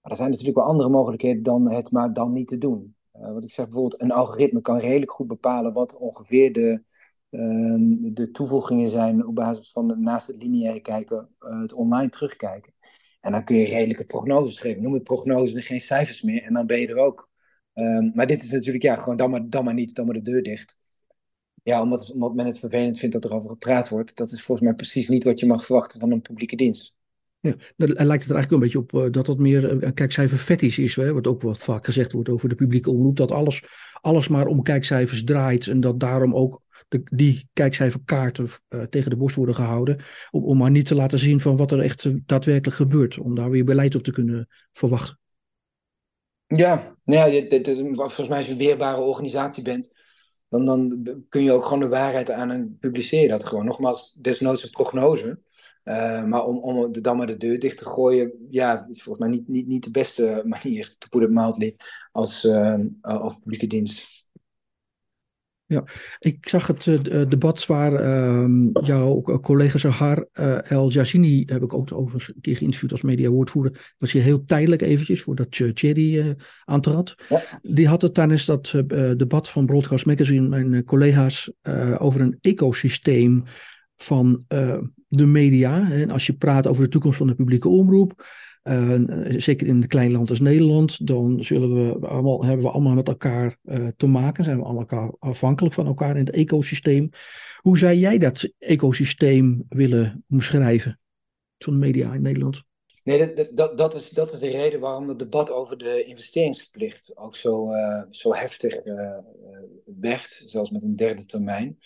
[0.00, 2.96] Maar er zijn natuurlijk wel andere mogelijkheden dan het maar dan niet te doen.
[3.14, 6.82] Uh, wat ik zeg bijvoorbeeld, een algoritme kan redelijk goed bepalen wat ongeveer de,
[7.30, 12.72] uh, de toevoegingen zijn op basis van naast het lineaire kijken, het online terugkijken.
[13.20, 14.82] En dan kun je redelijke prognoses geven.
[14.82, 17.27] Noem het prognoses geen cijfers meer en dan ben je er ook.
[17.78, 20.22] Um, maar dit is natuurlijk, ja, gewoon dan maar, dan maar niet, dan maar de
[20.22, 20.78] deur dicht.
[21.62, 24.16] Ja, omdat, omdat men het vervelend vindt dat er over gepraat wordt.
[24.16, 26.96] Dat is volgens mij precies niet wat je mag verwachten van een publieke dienst.
[27.40, 30.62] Ja, dan lijkt het er eigenlijk een beetje op uh, dat dat meer een kijkcijfer
[30.62, 30.96] is.
[30.96, 31.12] Hè?
[31.12, 33.16] Wat ook wat vaak gezegd wordt over de publieke omroep.
[33.16, 33.64] Dat alles,
[34.00, 35.66] alles maar om kijkcijfers draait.
[35.66, 40.00] En dat daarom ook de, die kijkcijferkaarten uh, tegen de borst worden gehouden.
[40.30, 43.18] Om, om maar niet te laten zien van wat er echt uh, daadwerkelijk gebeurt.
[43.18, 45.17] Om daar weer beleid op te kunnen verwachten.
[46.48, 47.48] Ja, nou ja
[47.96, 49.98] volgens mij als je een weerbare organisatie bent
[50.48, 53.64] dan, dan kun je ook gewoon de waarheid aan en publiceer dat gewoon.
[53.64, 55.40] Nogmaals, desnoods een prognose.
[55.84, 59.26] Uh, maar om, om de, dan maar de deur dicht te gooien, ja, is volgens
[59.26, 61.76] mij niet, niet, niet de beste manier, te put it mildly,
[62.12, 64.17] als, uh, als publieke dienst.
[65.70, 65.84] Ja,
[66.18, 71.72] ik zag het uh, debat waar uh, jouw collega Zahar uh, El Jassini, heb ik
[71.72, 77.14] ook over een keer geïnterviewd als mediawoordvoerder, was hier heel tijdelijk eventjes, voordat Thierry aantrad.
[77.28, 77.42] Ja.
[77.62, 78.74] Die had het tijdens dat
[79.16, 81.52] debat van Broadcast Magazine, mijn collega's,
[81.98, 83.42] over een ecosysteem
[83.96, 84.44] van
[85.08, 85.90] de media.
[85.90, 88.26] En als je praat over de toekomst van de publieke omroep,
[88.64, 92.94] uh, zeker in een klein land als Nederland, dan zullen we allemaal, hebben we allemaal
[92.94, 97.10] met elkaar uh, te maken, zijn we allemaal afhankelijk van elkaar in het ecosysteem.
[97.58, 101.00] Hoe zou jij dat ecosysteem willen omschrijven
[101.56, 102.62] de media in Nederland?
[103.02, 107.16] Nee, dat, dat, dat, is, dat is de reden waarom het debat over de investeringsverplicht
[107.16, 107.68] ook zo,
[108.10, 108.74] zo heftig
[109.84, 111.76] werd, zelfs met een derde termijn.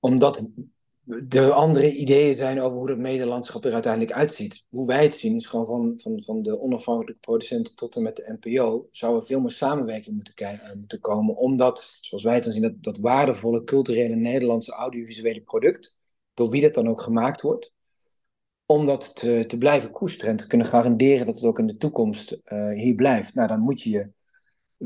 [0.00, 0.42] Omdat
[1.28, 4.66] er andere ideeën zijn over hoe dat medelandschap er uiteindelijk uitziet.
[4.68, 8.16] Hoe wij het zien is gewoon van, van, van de onafhankelijke producenten tot en met
[8.16, 11.36] de NPO zou er veel meer samenwerking moeten, eh, moeten komen.
[11.36, 15.96] Omdat, zoals wij het dan zien, dat, dat waardevolle culturele Nederlandse audiovisuele product,
[16.34, 17.74] door wie dat dan ook gemaakt wordt,
[18.66, 21.76] om dat te, te blijven koesteren en te kunnen garanderen dat het ook in de
[21.76, 23.34] toekomst uh, hier blijft.
[23.34, 24.10] Nou, dan moet je je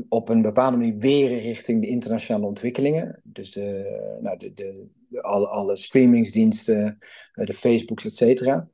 [0.09, 3.21] op een bepaalde manier weren richting de internationale ontwikkelingen.
[3.23, 4.87] Dus de, nou, de, de,
[5.21, 6.97] alle, alle streamingsdiensten,
[7.33, 8.69] eh, de Facebooks, et cetera.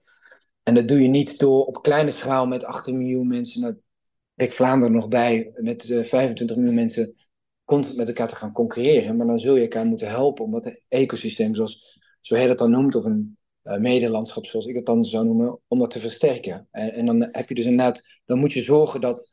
[0.64, 3.76] En dat doe je niet door op kleine schaal met 18 miljoen mensen, nou,
[4.36, 7.14] ik Vlaanderen nog bij, met 25 eh, miljoen mensen
[7.66, 9.18] constant met elkaar te gaan concurreren.
[9.18, 12.72] Maar dan zul je elkaar moeten helpen om dat ecosysteem, zoals zo hij dat dan
[12.72, 16.68] noemt, of een uh, medelandschap, zoals ik het dan zou noemen, om dat te versterken.
[16.72, 19.32] En, en dan heb je dus inderdaad, dan moet je zorgen dat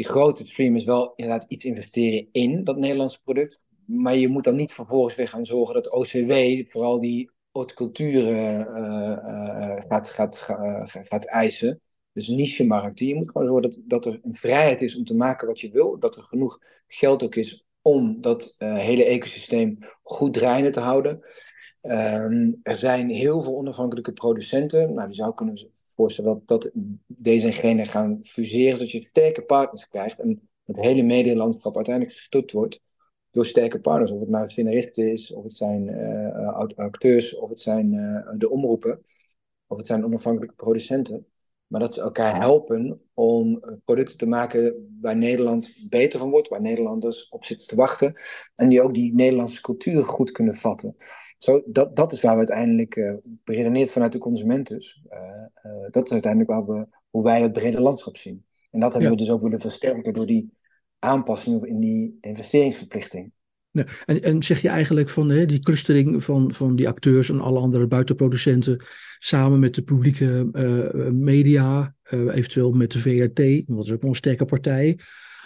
[0.00, 3.60] die grote streamers wel inderdaad iets investeren in dat Nederlandse product.
[3.84, 6.32] Maar je moet dan niet vervolgens weer gaan zorgen dat OCW
[6.68, 7.30] vooral die
[7.74, 11.80] cultuur uh, uh, gaat, gaat, uh, gaat eisen.
[12.12, 13.06] Dus niche-markten.
[13.06, 15.70] Je moet gewoon zorgen dat, dat er een vrijheid is om te maken wat je
[15.70, 15.98] wil.
[15.98, 21.20] Dat er genoeg geld ook is om dat hele ecosysteem goed draaiende te houden.
[21.80, 24.94] Ehm, er zijn heel veel onafhankelijke producenten.
[24.94, 25.70] Nou, die zou kunnen
[26.08, 26.70] dat, dat
[27.06, 32.52] deze en gaan fuseren, zodat je sterke partners krijgt en het hele medielandschap uiteindelijk gestopt
[32.52, 32.80] wordt
[33.30, 34.10] door sterke partners.
[34.10, 38.50] Of het nou scenaristen is, of het zijn uh, acteurs, of het zijn uh, de
[38.50, 39.02] omroepen,
[39.66, 41.26] of het zijn onafhankelijke producenten.
[41.66, 46.60] Maar dat ze elkaar helpen om producten te maken waar Nederland beter van wordt, waar
[46.60, 48.14] Nederlanders op zitten te wachten.
[48.56, 50.96] En die ook die Nederlandse cultuur goed kunnen vatten.
[51.42, 55.18] Zo, dat, dat is waar we uiteindelijk, uh, beredeneerd vanuit de consument dus, uh,
[55.72, 58.44] uh, dat is uiteindelijk waar we, hoe wij het brede landschap zien.
[58.70, 59.16] En dat hebben ja.
[59.16, 60.52] we dus ook willen versterken door die
[60.98, 63.32] aanpassing in die investeringsverplichting.
[63.70, 67.40] Ja, en, en zeg je eigenlijk van hè, die clustering van, van die acteurs en
[67.40, 68.84] alle andere buitenproducenten
[69.18, 70.48] samen met de publieke
[71.12, 74.98] media, eventueel met de VRT, want dat is ook nog een sterke partij,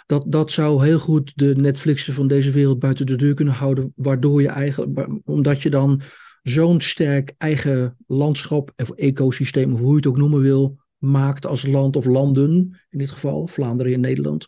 [0.05, 3.93] dat, dat zou heel goed de Netflixen van deze wereld buiten de deur kunnen houden.
[3.95, 6.01] Waardoor je eigenlijk, omdat je dan
[6.43, 11.65] zo'n sterk eigen landschap of ecosysteem, of hoe je het ook noemen wil, maakt als
[11.65, 12.51] land of landen,
[12.89, 14.47] in dit geval Vlaanderen en Nederland.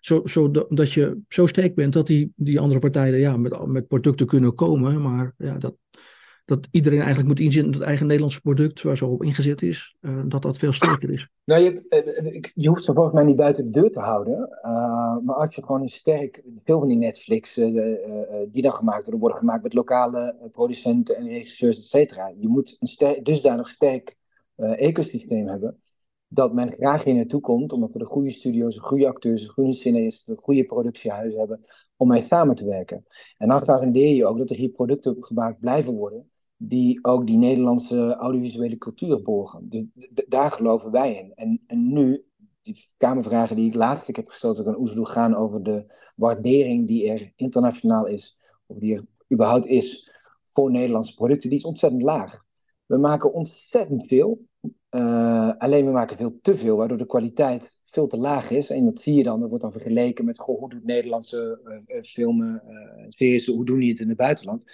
[0.00, 3.88] Zo, zo dat je zo sterk bent dat die, die andere partijen ja, met, met
[3.88, 5.02] producten kunnen komen.
[5.02, 5.76] Maar ja, dat,
[6.46, 9.96] dat iedereen eigenlijk moet inzien dat het eigen Nederlandse product, waar zo op ingezet is,
[10.00, 11.28] uh, dat dat veel sterker is.
[11.44, 11.86] Nou, je, hebt,
[12.24, 14.58] uh, je hoeft ze volgens mij niet buiten de deur te houden.
[15.24, 19.38] Maar als je gewoon een sterk, veel van die Netflix die dan gemaakt worden, worden
[19.38, 22.32] gemaakt met lokale producenten en regisseurs, et cetera.
[22.38, 24.16] Je moet een sterk, dusdanig sterk
[24.56, 25.78] ecosysteem hebben
[26.28, 29.52] dat men graag hier naartoe komt, omdat we de goede studio's, de goede acteurs, de
[29.52, 31.64] goede scenaristen, de goede productiehuizen hebben,
[31.96, 33.04] om mee samen te werken.
[33.38, 37.36] En dan garandeer je ook dat er hier producten gemaakt blijven worden, die ook die
[37.36, 39.68] Nederlandse audiovisuele cultuur borgen.
[39.68, 39.84] Dus
[40.28, 41.32] daar geloven wij in.
[41.34, 42.24] En, en nu,
[42.62, 47.32] die Kamervragen die ik laatst heb gesteld aan Oesloe gaan over de waardering die er
[47.36, 50.10] internationaal is, of die er überhaupt is
[50.44, 52.44] voor Nederlandse producten, die is ontzettend laag.
[52.86, 54.46] We maken ontzettend veel,
[54.90, 58.70] uh, alleen we maken veel te veel, waardoor de kwaliteit veel te laag is.
[58.70, 62.62] En dat zie je dan, dat wordt dan vergeleken met hoe doet Nederlandse uh, filmen,
[62.68, 64.64] uh, series, hoe doen die het in het buitenland.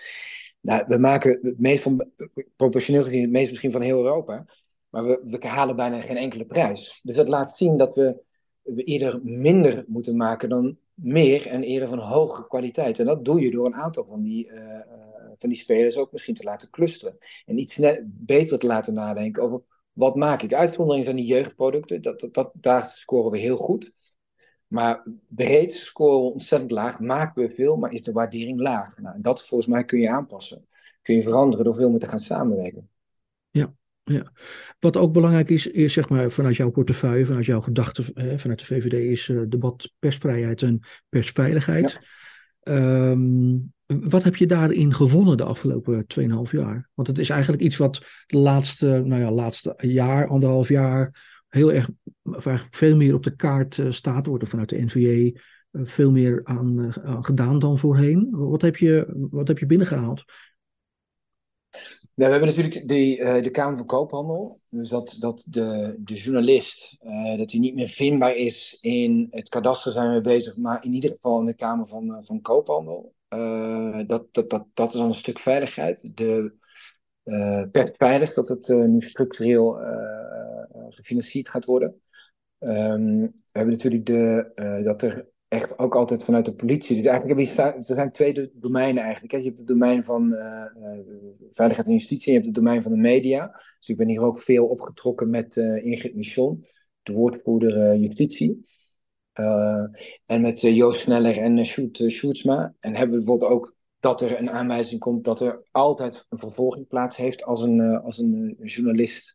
[0.62, 2.10] Nou, we maken het meest van,
[2.56, 4.46] proportioneel gezien, het meest misschien van heel Europa.
[4.88, 7.00] Maar we, we halen bijna geen enkele prijs.
[7.02, 8.22] Dus dat laat zien dat we,
[8.74, 12.98] eerder minder moeten maken dan meer en eerder van hoge kwaliteit.
[12.98, 14.80] En dat doe je door een aantal van die, uh,
[15.34, 17.18] van die spelers ook misschien te laten clusteren.
[17.46, 20.54] En iets net beter te laten nadenken over wat maak ik?
[20.54, 23.92] Uitzondering van die jeugdproducten, dat, dat, dat, daar scoren we heel goed.
[24.72, 28.98] Maar breed scoren we ontzettend laag, maken we veel, maar is de waardering laag.
[28.98, 30.66] Nou, en dat volgens mij kun je aanpassen.
[31.02, 32.88] Kun je veranderen door veel meer te gaan samenwerken.
[33.50, 34.32] Ja, ja.
[34.80, 38.04] Wat ook belangrijk is, is zeg maar vanuit jouw portefeuille, vanuit jouw gedachten,
[38.38, 42.00] vanuit de VVD, is uh, debat persvrijheid en persveiligheid.
[42.60, 43.10] Ja.
[43.10, 46.88] Um, wat heb je daarin gewonnen de afgelopen 2,5 jaar?
[46.94, 51.72] Want het is eigenlijk iets wat de laatste, nou ja, laatste jaar, anderhalf jaar heel
[51.72, 51.90] erg
[52.70, 54.26] veel meer op de kaart uh, staat.
[54.26, 58.28] Wordt er vanuit de NVA eh, veel meer aan, uh, aan, gedaan dan voorheen.
[58.30, 60.24] Wat heb je, wat heb je binnengehaald?
[62.14, 64.60] Nou, we hebben natuurlijk de, de Kamer van Koophandel.
[64.68, 66.96] Dus dat, dat de, de journalist,
[67.36, 71.10] dat hij niet meer vindbaar is in het kadaster zijn we bezig, maar in ieder
[71.10, 73.14] geval in de Kamer van, van Koophandel.
[74.06, 76.10] Dat, dat, dat, dat is al een stuk veiligheid.
[76.14, 76.52] De
[77.24, 79.80] uh, persveilig dat het nu structureel
[80.92, 82.00] gefinancierd gaat worden.
[82.58, 84.50] Um, we hebben natuurlijk de,
[84.84, 86.96] dat er echt ook altijd vanuit de politie.
[86.96, 89.32] Dus eigenlijk er zijn twee domeinen eigenlijk.
[89.32, 89.38] Hè.
[89.38, 90.34] Je hebt het domein van
[91.50, 93.50] veiligheid en justitie en je hebt het domein van de media.
[93.78, 96.66] Dus ik ben hier ook veel opgetrokken met Ingrid Michon,
[97.02, 98.70] de woordvoerder justitie.
[100.26, 102.74] En met Joost Sneller en Sjoerd Sjoerdsma.
[102.80, 106.88] En hebben we bijvoorbeeld ook dat er een aanwijzing komt dat er altijd een vervolging
[106.88, 109.34] plaats heeft als een, als een journalist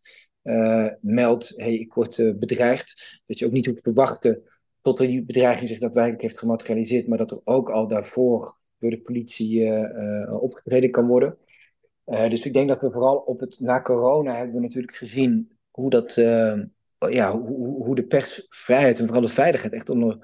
[1.02, 3.22] meldt, hey, ik word bedreigd.
[3.26, 4.44] Dat je ook niet hoeft te wachten
[4.82, 9.02] tot die bedreiging zich daadwerkelijk heeft gematerialiseerd, maar dat er ook al daarvoor door de
[9.02, 9.72] politie
[10.40, 11.38] opgetreden kan worden.
[12.06, 15.90] dus ik denk dat we vooral op het, na corona hebben we natuurlijk gezien hoe
[15.90, 16.14] dat
[17.10, 20.18] ja, hoe, hoe de persvrijheid en vooral de veiligheid echt onder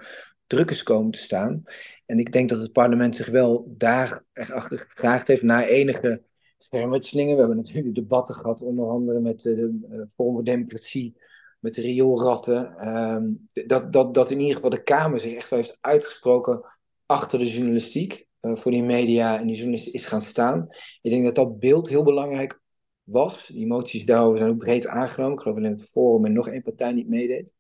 [0.48, 1.64] druk is komen te staan.
[2.06, 6.22] En ik denk dat het parlement zich wel daar echt achter gevraagd heeft na enige
[6.64, 7.34] schermutselingen.
[7.34, 11.16] We hebben natuurlijk debatten gehad, onder andere met de, de Forum voor Democratie,
[11.60, 12.78] met de rioolratten.
[12.78, 13.34] Ehm,
[13.68, 16.66] dat, dat, dat in ieder geval de Kamer zich echt wel heeft uitgesproken
[17.06, 18.28] achter de journalistiek.
[18.42, 20.68] Uh, voor die media en die journalisten is gaan staan.
[21.02, 22.62] Ik denk dat dat beeld heel belangrijk
[23.04, 23.48] was.
[23.48, 25.34] Die moties daarover zijn ook breed aangenomen.
[25.34, 27.54] Ik geloof dat in het forum en nog één partij niet meedeed.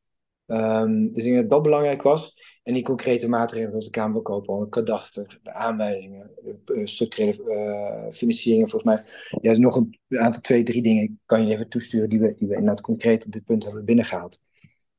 [0.47, 2.34] Um, dus ik denk dat dat belangrijk was.
[2.63, 7.43] En die concrete maatregelen zoals de Kamer Koophandel, het kadaster, de aanwijzingen, de uh, structurele
[7.43, 8.69] uh, financieringen.
[8.69, 9.03] Volgens mij
[9.41, 12.47] ja, is nog een, aantal, twee, drie dingen kan je even toesturen die we, die
[12.47, 14.39] we inderdaad concreet op dit punt hebben binnengehaald.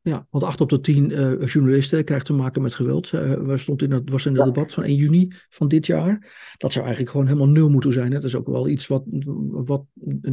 [0.02, 3.12] Ja, want acht op de tien uh, journalisten krijgt te maken met geweld.
[3.12, 6.12] Uh, we stond in het, was in het debat van 1 juni van dit jaar.
[6.57, 8.11] Dat zou eigenlijk gewoon helemaal nul moeten zijn.
[8.11, 9.02] Dat is ook wel iets wat,
[9.50, 9.85] wat,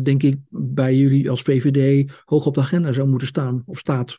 [0.04, 4.17] denk ik, bij jullie als VVD hoog op de agenda zou moeten staan, of staat.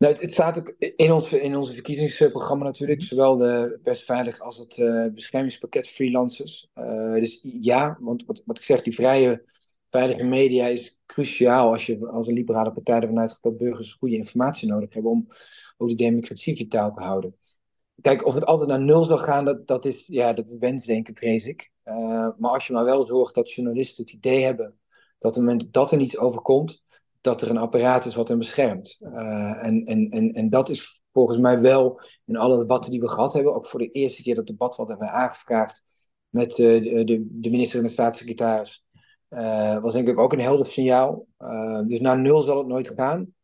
[0.00, 4.58] Nou, het, het, staat ook in ons, in onze verkiezingsprogramma natuurlijk, zowel de persveilig als
[4.58, 6.70] het uh, beschermingspakket freelancers.
[7.14, 9.44] dus ja, want wat, wat ik zeg, die vrije
[9.90, 14.16] veilige media is cruciaal als je als een liberale partij ervan uitgaat dat burgers goede
[14.16, 15.28] informatie nodig hebben om
[15.76, 17.36] ook de democratie vitaal te houden.
[18.00, 21.16] Kijk, of het altijd naar nul zal gaan, dat, dat, is, ja, dat is wensdenken,
[21.16, 21.70] vrees ik.
[21.84, 21.94] Uh,
[22.38, 24.78] maar als je maar wel zorgt dat journalisten het idee hebben
[25.18, 26.84] dat op het moment dat er iets overkomt,
[27.20, 28.96] dat er een apparaat is wat hen beschermt.
[29.00, 33.08] Uh, en, en, en, en dat is volgens mij wel in alle debatten die we
[33.08, 35.84] gehad hebben, ook voor de eerste keer dat debat wat hebben aangevraagd
[36.28, 38.84] met uh, de, de, minister en de staatssecretaris
[39.30, 41.26] uh, was denk ik ook een helder signaal.
[41.86, 43.34] Dus naar nul zal het nooit gaan.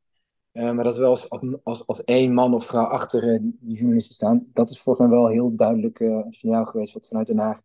[0.53, 1.31] Maar dat wel als,
[1.62, 5.27] als, als één man of vrouw achter die journalisten staan, dat is volgens mij wel
[5.27, 7.61] een heel duidelijk signaal geweest wat vanuit Den Haag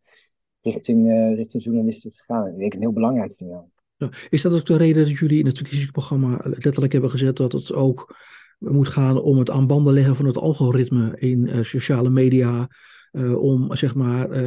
[0.62, 2.48] richting, richting journalisten te gaan.
[2.48, 3.71] Ik denk een heel belangrijk signaal.
[4.02, 4.10] Ja.
[4.30, 7.74] Is dat ook de reden dat jullie in het verkiezingsprogramma letterlijk hebben gezet dat het
[7.74, 8.16] ook
[8.58, 12.70] moet gaan om het aan banden leggen van het algoritme in uh, sociale media?
[13.12, 14.44] Uh, om zeg maar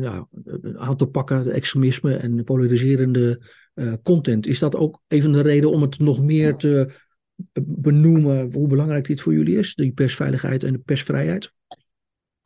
[0.00, 0.28] ja,
[0.74, 3.40] aan te pakken de extremisme en polariserende
[4.02, 4.46] content.
[4.46, 6.90] Is dat ook even de reden om het nog meer te
[7.62, 11.52] benoemen hoe belangrijk dit voor jullie is, die persveiligheid en de persvrijheid?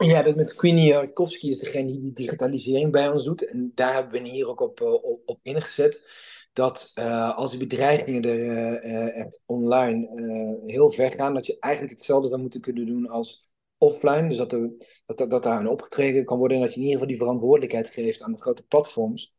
[0.03, 3.47] Ja, dat met Queenie Jarkowski is degene die die digitalisering bij ons doet.
[3.47, 6.11] En daar hebben we hier ook op, eh, op, op ingezet.
[6.53, 8.85] Dat uh, als die bedreigingen er
[9.17, 14.29] uh, online heel ver gaan, dat je eigenlijk hetzelfde zou moeten kunnen doen als offline.
[14.29, 16.99] Dus dat, dat, dat, dat daar een opgetreden kan worden en dat je in ieder
[16.99, 19.35] geval die verantwoordelijkheid geeft aan de grote platforms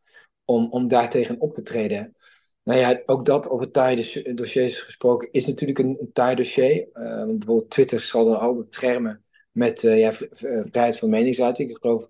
[0.45, 2.15] om, om daartegen op te treden.
[2.63, 6.87] Nou ja, ook dat over taaie dossiers gesproken is natuurlijk een, een dossier.
[6.93, 9.22] Bijvoorbeeld Twitter zal dan ook beschermen
[9.53, 11.69] met uh, ja, eh, vrijheid van meningsuiting.
[11.69, 12.09] Ik geloof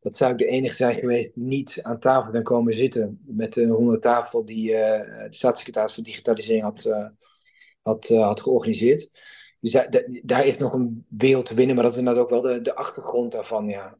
[0.00, 3.56] dat zou ik de enige zijn geweest die niet aan tafel kan komen zitten met
[3.56, 7.10] een honderd tafel die uh, de staatssecretaris voor digitalisering had,
[7.82, 9.10] had, had georganiseerd.
[9.60, 9.86] Dus
[10.22, 12.74] daar, is nog een wereld te winnen, maar dat is inderdaad ook wel de, de
[12.74, 13.68] achtergrond daarvan.
[13.68, 13.96] Ja.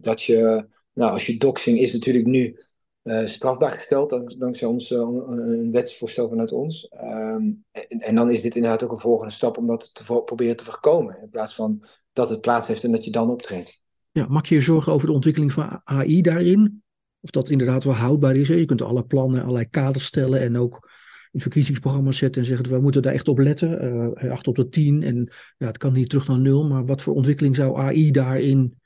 [0.00, 2.58] dat je, nou, als je doxing is natuurlijk nu
[3.02, 6.92] uh, strafbaar gesteld, dankzij ons, uh, een wetsvoorstel vanuit ons.
[7.02, 7.64] Um,
[7.98, 11.18] en, dan is dit inderdaad ook een volgende stap om dat te proberen te voorkomen.
[11.22, 13.80] In plaats van dat het plaats heeft en dat je dan optreedt.
[14.10, 16.82] Ja, maak je je zorgen over de ontwikkeling van AI daarin?
[17.20, 18.48] Of dat inderdaad wel houdbaar is?
[18.48, 20.90] Je kunt alle plannen, allerlei kaders stellen en ook
[21.32, 24.14] in verkiezingsprogramma's zetten en zeggen we moeten daar echt op letten.
[24.30, 26.64] 8 op de 10 en ja, het kan niet terug naar nul.
[26.64, 28.80] Maar wat voor ontwikkeling zou AI daarin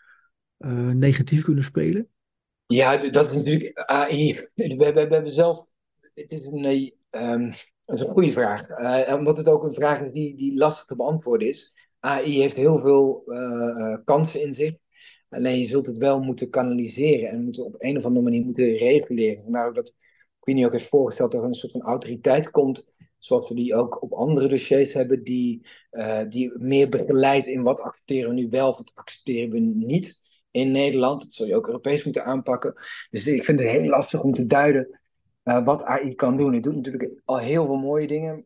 [0.94, 2.09] negatief kunnen spelen?
[2.66, 4.48] Ja, dat is natuurlijk AI.
[4.55, 5.66] We, we, we hebben zelf.
[6.14, 7.48] Het is een, um,
[7.85, 8.68] is een goede vraag.
[8.68, 11.88] Uh, omdat het ook een vraag is die, die lastig te beantwoorden is.
[12.00, 14.76] AI heeft heel veel uh, kansen in zich.
[15.29, 18.76] Alleen je zult het wel moeten kanaliseren en moeten op een of andere manier moeten
[18.76, 19.42] reguleren.
[19.42, 19.94] Vandaar ook dat
[20.40, 22.96] niet ook heeft voorgesteld dat er een soort van autoriteit komt.
[23.18, 25.66] Zoals we die ook op andere dossiers hebben, die,
[26.29, 30.26] die meer begeleidt in wat accepteren we nu wel of wat accepteren we niet
[30.57, 31.21] in Nederland.
[31.21, 32.75] Dat zul je ook Europees moeten aanpakken.
[33.11, 35.01] Dus ik vind het heel lastig om te duiden
[35.45, 36.55] uh, wat AI kan doen.
[36.55, 38.45] Het doet natuurlijk al heel veel mooie dingen.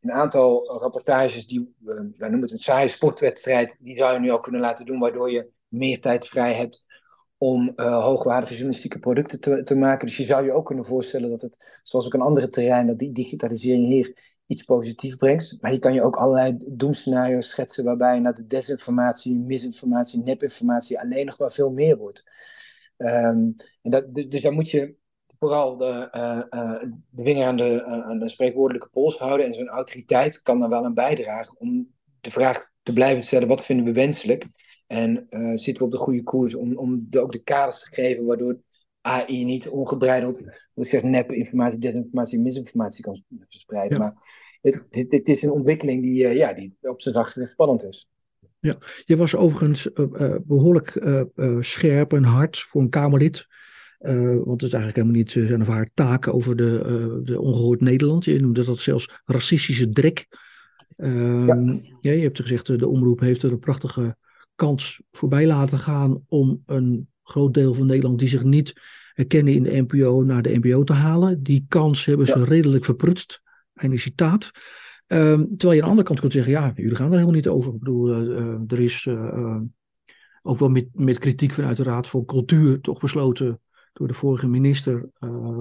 [0.00, 4.30] Een aantal rapportages, die, uh, wij noemen het een saaie sportwedstrijd, die zou je nu
[4.30, 6.84] al kunnen laten doen, waardoor je meer tijd vrij hebt
[7.36, 10.06] om uh, hoogwaardige journalistieke producten te, te maken.
[10.06, 12.98] Dus je zou je ook kunnen voorstellen dat het, zoals ook een andere terrein, dat
[12.98, 15.58] die digitalisering hier iets positiefs brengt.
[15.60, 21.26] Maar hier kan je ook allerlei doemscenario's schetsen waarbij naar de desinformatie, misinformatie, nepinformatie alleen
[21.26, 22.24] nog maar veel meer wordt.
[22.96, 23.50] Ehm,
[23.82, 24.94] en dat, dus, dus daar moet je
[25.38, 29.46] vooral de, uh, de vinger aan de, aan de spreekwoordelijke pols houden.
[29.46, 31.88] En zo'n autoriteit kan daar wel aan bijdragen om
[32.20, 34.46] de vraag te blijven stellen: wat vinden we wenselijk?
[34.86, 38.60] En zitten we op de goede koers om, om ook de kaders te geven waardoor
[39.02, 40.40] AI niet ongebreideld,
[40.74, 43.98] wat ik zeg, neppe informatie, desinformatie, misinformatie kan verspreiden.
[43.98, 44.14] Maar
[44.60, 48.10] het, het, is een ontwikkeling die, uh, ja, die op zijn zachtst spannend is.
[48.60, 53.46] Ja, je was overigens uh, behoorlijk uh, scherp en hard voor een Kamerlid.
[53.98, 58.24] want het is eigenlijk helemaal niet zijn of haar taken over de, de ongehoord Nederland.
[58.24, 60.26] Je noemde dat zelfs racistische drek.
[60.96, 61.80] Ehm, ja.
[62.00, 62.12] ja.
[62.12, 64.16] je hebt gezegd, de omroep heeft er een prachtige
[64.54, 68.72] kans voorbij laten gaan om een groot deel van Nederland die zich niet
[69.12, 71.42] herkennen in de NPO naar de NPO te halen.
[71.42, 73.42] Die kans hebben ze redelijk verprutst.
[73.74, 74.50] Einde citaat.
[75.06, 77.48] Um, terwijl je aan de andere kant kunt zeggen, ja, jullie gaan er helemaal niet
[77.48, 77.72] over.
[77.72, 79.60] Ik bedoel, uh, er is uh,
[80.42, 83.60] ook wel met, met kritiek vanuit de Raad voor Cultuur toch besloten
[83.92, 85.08] door de vorige minister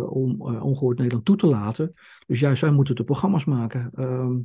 [0.09, 1.93] om ongehoord Nederland toe te laten.
[2.27, 3.91] Dus juist wij moeten de programma's maken.
[3.95, 4.35] Uh,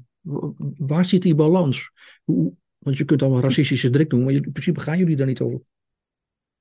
[0.76, 1.90] waar zit die balans?
[2.24, 5.40] Hoe, want je kunt allemaal racistische druk doen, maar in principe gaan jullie daar niet
[5.40, 5.60] over.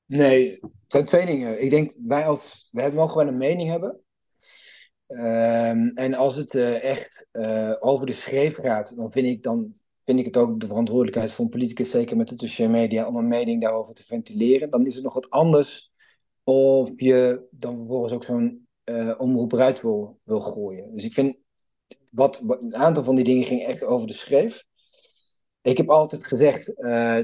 [0.05, 1.63] Nee, zijn twee dingen.
[1.63, 3.99] Ik denk, wij als, we hebben wel gewoon een mening hebben.
[5.07, 9.73] Um, en als het uh, echt uh, over de schreef gaat, dan vind, ik, dan
[10.03, 13.27] vind ik het ook de verantwoordelijkheid van politicus, zeker met de social media, om een
[13.27, 14.69] mening daarover te ventileren.
[14.69, 15.91] Dan is het nog wat anders
[16.43, 20.93] of je dan vervolgens ook zo'n uh, omroep eruit wil, wil gooien.
[20.93, 21.37] Dus ik vind,
[22.09, 24.65] wat, wat, een aantal van die dingen ging echt over de schreef.
[25.61, 26.65] Ik heb altijd gezegd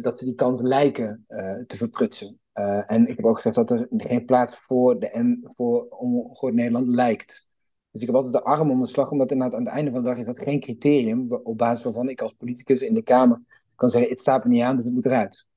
[0.03, 1.25] dat ze die kans lijken
[1.67, 2.40] te verprutsen.
[2.53, 6.87] En ik heb ook gezegd dat er geen plaats voor, de M, voor Ongehoord Nederland
[6.87, 7.49] lijkt.
[7.91, 10.01] Dus ik heb altijd de arm onder de slag, omdat inderdaad aan het einde van
[10.01, 13.41] de dag is dat geen criterium op basis waarvan ik als politicus in de Kamer
[13.75, 15.49] kan zeggen, het staat er niet aan, dus het moet eruit.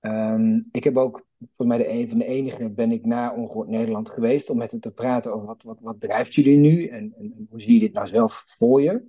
[0.00, 3.68] Um, ik heb ook, volgens mij de een van de enige, ben ik naar Ongehoord
[3.68, 7.14] Nederland geweest om met hen te praten over wat, wat, wat drijft jullie nu en,
[7.18, 9.02] en, hoe zie je dit nou zelf voor je.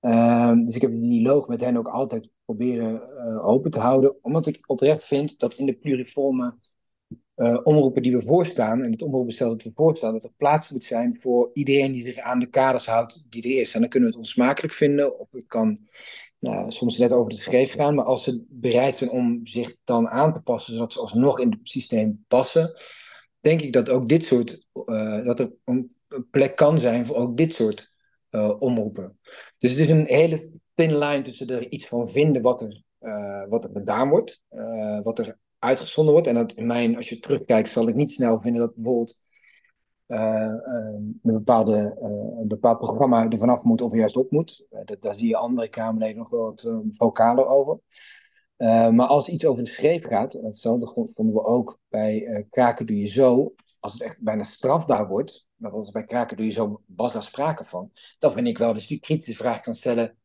[0.00, 4.16] Um, dus ik heb die dialoog met hen ook altijd proberen uh, open te houden,
[4.22, 6.56] omdat ik oprecht vind dat in de pluriforme
[7.36, 10.84] uh, omroepen die we voorstaan, en het omroepbestel dat we voorstaan, dat er plaats moet
[10.84, 13.74] zijn voor iedereen die zich aan de kaders houdt die er is.
[13.74, 15.78] En dan kunnen we het onsmakelijk vinden, of het kan
[16.38, 20.08] nou, soms net over de schreef gaan, maar als ze bereid zijn om zich dan
[20.08, 22.72] aan te passen, zodat ze alsnog in het systeem passen,
[23.40, 25.94] denk ik dat ook dit soort, uh, dat er een
[26.30, 27.94] plek kan zijn voor ook dit soort
[28.58, 29.18] omroepen.
[29.58, 33.44] Dus het is een hele thin line tussen er iets van vinden wat er, uh,
[33.48, 34.42] wat er gedaan wordt,
[35.02, 36.28] wat er uitgezonden wordt.
[36.28, 39.20] En dat in mijn, als je terugkijkt, zal ik niet snel vinden dat bijvoorbeeld
[40.06, 41.96] een, bepaalde,
[42.40, 44.66] een bepaald programma er vanaf moet of juist op moet.
[44.84, 47.78] Dat, daar zie je andere Kamerleden nog wel wat vocaler over.
[48.92, 52.98] Maar als iets over de schreef gaat, en hetzelfde vonden we ook bij Kraken doe
[52.98, 56.80] je zo, als het echt bijna strafbaar wordt, maar als bij Kraken doe je zo
[56.86, 60.16] was daar sprake van, dan vind ik wel dat je die kritische vraag kan stellen,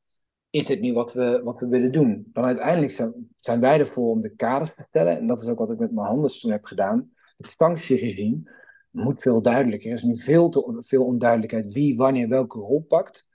[0.51, 2.29] is het nu wat we, wat we willen doen?
[2.33, 5.59] Dan uiteindelijk zijn, zijn wij ervoor om de kaders te stellen, en dat is ook
[5.59, 7.11] wat ik met mijn handen toen heb gedaan.
[7.37, 8.49] Het sanctiegezien
[8.91, 9.89] moet veel duidelijker.
[9.89, 13.29] Er is nu veel te veel onduidelijkheid wie wanneer welke rol pakt.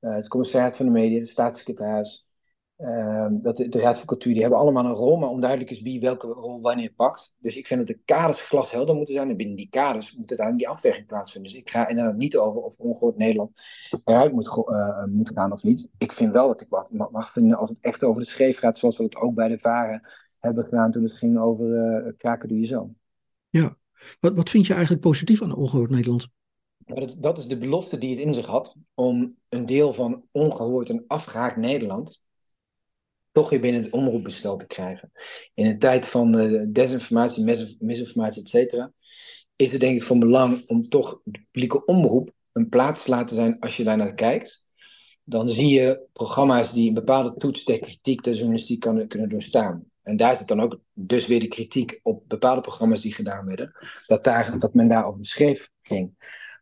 [0.00, 2.29] Uh, het commissaris van de media, de staatssecretaris,
[3.30, 6.26] dat de, Raad van Cultuur, die hebben allemaal een rol, maar onduidelijk is wie welke
[6.26, 7.34] rol wanneer pakt.
[7.38, 9.30] Dus ik vind dat de kaders glashelder moeten zijn.
[9.30, 11.50] En binnen die kaders moet uiteindelijk die afweging plaatsvinden.
[11.50, 13.60] Dus ik ga inderdaad niet over of ongehoord Nederland
[14.04, 15.88] eruit moet, uh, moet gaan of niet.
[15.98, 18.76] Ik vind wel dat ik mag, mag, vinden als het echt over de schreef gaat,
[18.76, 20.08] zoals we het ook bij de Varen
[20.38, 22.90] hebben gedaan toen het ging over uh, kraken doe je zo.
[23.48, 23.76] Ja,
[24.20, 26.28] wat, wat vind je eigenlijk positief aan ongehoord Nederland?
[26.76, 30.90] Dat, dat is de belofte die het in zich had om een deel van ongehoord
[30.90, 32.22] en afgehaakt Nederland
[33.32, 35.10] toch weer binnen het omroepbestel te krijgen.
[35.54, 37.44] In een tijd van uh, desinformatie,
[37.78, 38.92] misinformatie, et cetera,
[39.56, 43.34] is het denk ik van belang om toch de publieke omroep een plaats te laten
[43.34, 44.66] zijn als je daar naar kijkt.
[45.24, 49.84] Dan zie je programma's die een bepaalde toets de kritiek de journalistiek kan, kunnen doorstaan.
[50.02, 53.72] En daar zit dan ook dus weer de kritiek op bepaalde programma's die gedaan werden,
[54.06, 56.14] dat, daar, dat men daarover beschreef ging.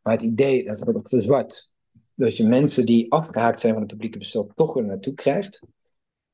[0.02, 1.70] Maar het idee, dat wordt ook verzwart.
[2.14, 5.62] Dus je mensen die afgehaakt zijn van het publieke bestel toch weer naartoe krijgt,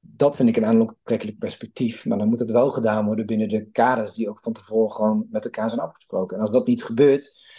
[0.06, 2.04] dat vind ik een aantrekkelijk perspectief.
[2.04, 5.26] Maar dan moet het wel gedaan worden binnen de kaders die ook van tevoren gewoon
[5.30, 6.36] met elkaar zijn afgesproken.
[6.36, 7.52] En als dat niet gebeurt,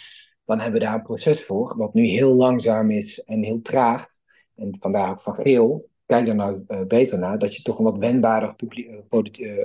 [0.44, 4.06] dan hebben we daar een proces voor, wat nu heel langzaam is en heel traag.
[4.54, 5.88] En vandaar ook van geel.
[6.06, 9.58] Kijk daar nou uh, beter naar, dat je toch een wat wendbaarder publiek, uh,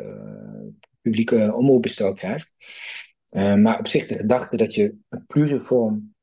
[1.01, 2.53] publieke omroepbestel krijgt.
[3.31, 6.13] Maar op zich de gedachte dat je een pluriform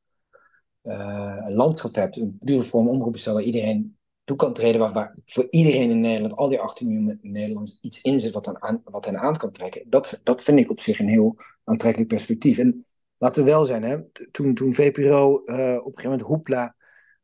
[1.49, 3.98] landschap hebt, een pluriform omroepbestel waar iedereen
[4.29, 8.21] toe kan treden waar, voor iedereen in Nederland, al die 18 miljoen Nederlanders, iets in
[8.21, 9.83] zit wat, aan, wat hen aan kan trekken.
[9.87, 12.59] Dat, dat vind ik op zich een heel aantrekkelijk perspectief.
[12.59, 12.87] En
[13.19, 16.75] laten we wel zijn, hè, toen, toen VPRO uh, op een gegeven moment Hoepla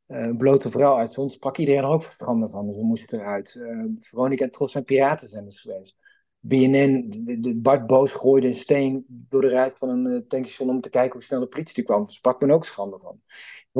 [0.09, 2.67] uh, blote vrouw uitzond, sprak iedereen er ook veranderd van.
[2.67, 3.55] Dus we moesten eruit.
[3.59, 5.97] Uh, Veronica en Tros zijn piratenzenders geweest.
[6.39, 7.07] BNN,
[7.41, 11.13] de, Bart Boos gooide een steen door de ruit van een tankstation om te kijken
[11.13, 12.05] hoe snel de politie kwam.
[12.05, 13.21] Daar sprak men ook schande van.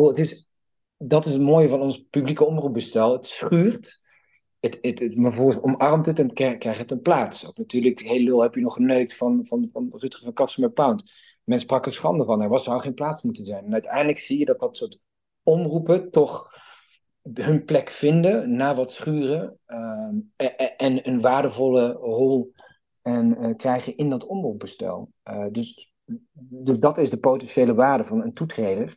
[0.07, 0.49] Het is
[0.97, 3.13] dat is het mooie van ons publieke omroepbestel.
[3.13, 4.01] Het schuurt,
[4.61, 7.49] het, het, maar voor omarmt het en krijgt het een plaats.
[7.49, 10.75] Of natuurlijk, heel lul heb je nog geneukt van, van, van Rutger van Kassen met
[10.75, 11.13] Pound.
[11.45, 13.65] Men sprak er schande van, er was, zou geen plaats moeten zijn.
[13.65, 15.01] En uiteindelijk zie je dat dat soort
[15.43, 16.63] omroepen toch
[17.33, 22.53] hun plek vinden, na wat schuren, uh, en, een waardevolle rol
[23.03, 25.11] en, uh, krijgen in dat omroepbestel.
[25.25, 25.93] Uh, dus,
[26.35, 28.97] dus dat is de potentiële waarde van een toetreder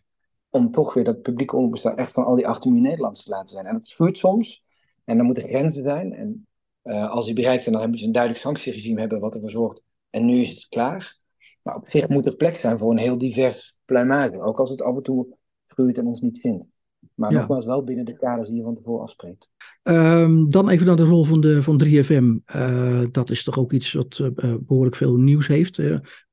[0.58, 3.50] om toch weer dat publieke omroepbestel echt van al die 18 miljoen Nederlanders te laten
[3.50, 3.66] zijn.
[3.66, 4.64] En dat schuurt soms.
[5.06, 6.14] En dan moeten grenzen zijn.
[6.14, 6.48] En
[6.84, 9.82] uh, als die bereikt zijn, dan moet je een duidelijk sanctieregime hebben wat ervoor zorgt.
[10.10, 11.18] En nu is het klaar.
[11.62, 14.42] Maar op zich moet er plek zijn voor een heel divers pluimage.
[14.42, 15.28] Ook als het af en toe
[15.66, 16.70] schuurt en ons niet vindt.
[17.14, 17.40] Maar ja.
[17.40, 19.50] nogmaals wel binnen de kaders die je van tevoren afspreekt.
[19.84, 22.56] Um, dan even naar de rol van, de, van 3FM.
[22.56, 25.80] Uh, eh, dat is toch ook iets wat uh, behoorlijk veel nieuws heeft.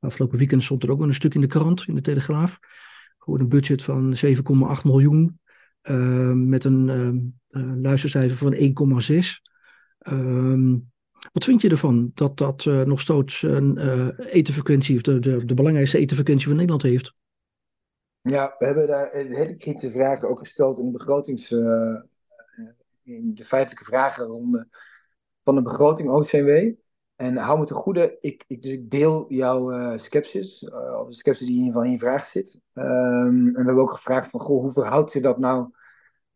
[0.01, 2.59] afgelopen weekend stond er ook wel een stuk in de krant, in de Telegraaf.
[3.25, 5.41] Gewoon een budget van 7,8 miljoen.
[5.83, 6.89] Uh, met een
[7.49, 8.63] uh, luistercijfer van 1,6.
[10.13, 10.79] Uh,
[11.33, 13.79] wat vind je ervan dat dat uh, nog steeds een
[14.19, 17.15] etenfrequentie, of de, de, de belangrijkste etenfrequentie van Nederland heeft?
[18.21, 21.51] Ja, we hebben daar een hele kritische vragen ook gesteld in de begrotings.
[23.03, 24.69] in de feitelijke vragenronde
[25.45, 26.73] van de begroting OCW.
[27.17, 31.39] En hou me te goede, ik, ik, dus ik deel jouw uh, of de sceptisch
[31.39, 32.61] die in ieder geval in je vraag zit.
[32.75, 32.85] Um,
[33.47, 35.71] en we hebben ook gevraagd van, goh, hoe verhoudt je dat nou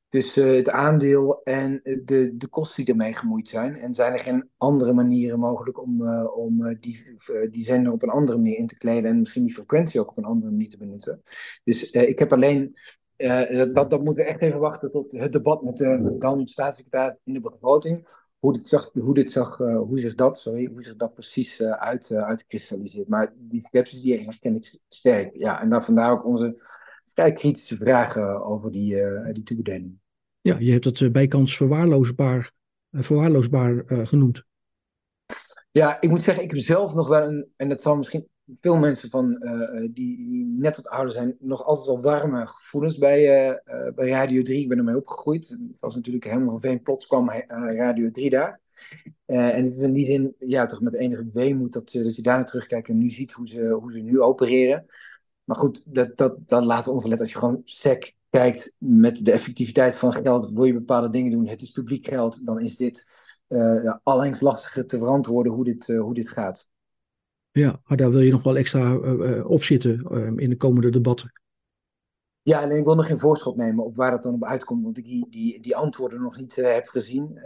[0.09, 3.77] tussen uh, het aandeel en de, de kosten die ermee gemoeid zijn?
[3.77, 7.15] En zijn er geen andere manieren mogelijk om, om die,
[7.51, 10.19] die zender op een andere manier in te kleden en misschien die frequentie ook op
[10.19, 11.23] een andere manier te benutten?
[11.65, 12.77] Dus ik heb alleen,
[13.17, 17.17] dat, dat, dat moeten we echt even wachten tot het debat met de dan staatssecretaris
[17.25, 20.97] in de begroting hoe dit zag, hoe dit zag, hoe zich dat, sorry, hoe zich
[20.97, 23.09] dat precies uit, uitkristalliseert.
[23.09, 25.31] Maar die sceptisch die herken ik sterk.
[25.37, 26.63] Ja, en daar vandaar ook onze
[27.05, 28.97] vrij kritische vragen over die,
[29.33, 29.99] die toebedeling.
[30.41, 32.53] Ja, je hebt het bijkans verwaarloosbaar,
[32.91, 34.43] verwaarloosbaar genoemd.
[35.71, 38.77] Ja, ik moet zeggen, ik heb zelf nog wel een, en dat zal misschien veel
[38.77, 43.51] mensen van, uh, die, die, net wat ouder zijn, nog altijd wel warme gevoelens bij,
[43.51, 44.61] uh, bij Radio 3.
[44.61, 45.49] Ik ben ermee opgegroeid.
[45.49, 46.83] Het was natuurlijk helemaal Veen.
[46.83, 47.31] Plots kwam
[47.77, 48.61] Radio 3 daar.
[49.27, 52.43] en het is in die zin, ja, toch met enige weemoed dat, dat je daarna
[52.43, 54.87] terugkijkt en nu ziet hoe ze, hoe ze nu opereren.
[55.45, 57.21] Maar goed, dat, dat, dat we onverlet.
[57.21, 61.47] Als je gewoon sec kijkt met de effectiviteit van geld, wil je bepaalde dingen doen,
[61.47, 63.13] het is publiek geld, dan is dit
[63.49, 66.69] uh, allengs lastiger te verantwoorden hoe dit, hoe dit gaat.
[67.51, 70.05] Ja, maar daar wil je nog wel extra uh, op zitten
[70.37, 71.33] in de komende debatten.
[72.43, 74.99] Ja, en ik wil nog geen voorschot nemen op waar dat dan op uitkomt, want
[74.99, 77.37] ik die, die, die antwoorden nog niet heb gezien.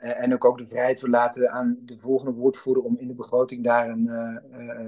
[0.00, 3.88] en ook, ook de vrijheid verlaten aan de volgende woordvoerder om in de begroting daar
[3.88, 4.08] een,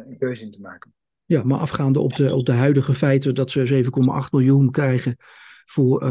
[0.08, 0.94] een keuze in te maken.
[1.24, 5.16] Ja, maar afgaande op de, op de huidige feiten dat ze 7,8 miljoen krijgen
[5.64, 6.04] voor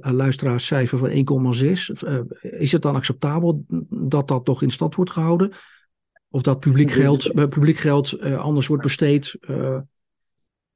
[0.00, 1.10] luisteraarscijfer van
[1.56, 2.40] 1,6.
[2.40, 5.52] is het dan acceptabel dat dat toch in stand wordt gehouden?
[6.30, 9.36] Of dat publiek geld, publiek geld anders wordt besteed?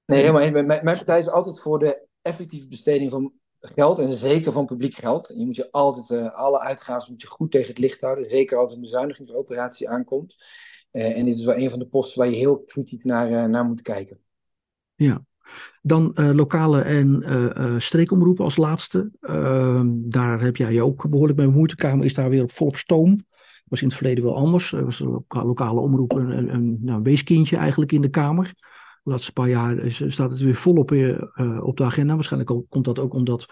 [0.04, 4.52] nee, helemaal Mijn, mijn partij is altijd voor de effectieve besteding van geld en zeker
[4.52, 5.32] van publiek geld.
[5.34, 8.30] je moet je altijd, alle uitgaven moet je goed tegen het licht houden.
[8.30, 10.36] Zeker als een bezuinigingsoperatie aankomt.
[10.90, 13.82] en dit is wel een van de posten waar je heel kritisch naar, naar moet
[13.82, 14.20] kijken.
[14.94, 15.24] Ja,
[15.82, 19.10] dan lokale en streekomroepen als laatste.
[19.20, 21.70] Ehm, daar heb jij je ook behoorlijk mee bemoeid.
[21.70, 23.26] De Kamer is daar weer op volop stoom.
[23.72, 24.72] Was in het verleden wel anders.
[24.72, 28.52] Er was een lokale omroep een, een, een, nou, een, weeskindje eigenlijk in de Kamer.
[29.02, 30.90] De laatste paar jaar staat het weer volop
[31.60, 32.14] op de agenda.
[32.14, 33.46] Waarschijnlijk ook, komt dat ook omdat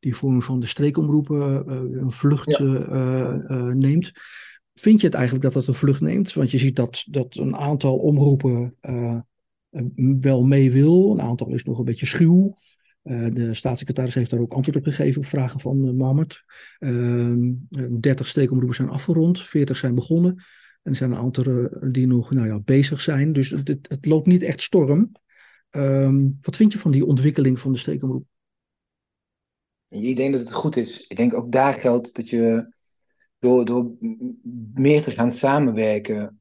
[0.00, 1.68] die vorm van de streekomroepen
[2.02, 3.72] een vlucht ja.
[3.72, 4.12] neemt.
[4.74, 6.32] Vind je het eigenlijk dat dat een vlucht neemt?
[6.32, 8.76] Want je ziet dat, dat een aantal omroepen
[10.20, 11.12] wel mee wil.
[11.12, 12.52] Een aantal is nog een beetje schuw.
[13.06, 16.42] Uh, de staatssecretaris heeft daar ook antwoord op gegeven op vragen van uh, Mohammed.
[16.78, 20.34] Uh, ehm, 30 steekomroepen zijn afgerond, 40 zijn begonnen.
[20.82, 23.32] En er zijn een aantal die nog nou ja, bezig zijn.
[23.32, 25.12] Dus het, het loopt niet echt storm.
[25.70, 28.24] Ehm, wat vind je van die ontwikkeling van de steekomroep?
[29.88, 31.06] Ik denk dat het goed is.
[31.06, 32.74] Ik denk ook daar geldt dat je
[33.38, 33.96] door, door
[34.74, 36.36] meer te gaan samenwerken.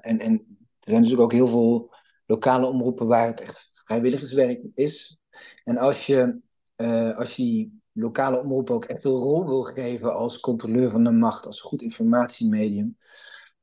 [0.00, 0.32] En, en
[0.80, 1.94] er zijn natuurlijk ook heel veel
[2.26, 5.18] lokale omroepen waar het echt vrijwilligerswerk is.
[5.64, 6.40] En als je,
[6.76, 11.04] uh, als je die lokale omroepen ook echt een rol wil geven als controleur van
[11.04, 12.96] de macht, als goed informatiemedium,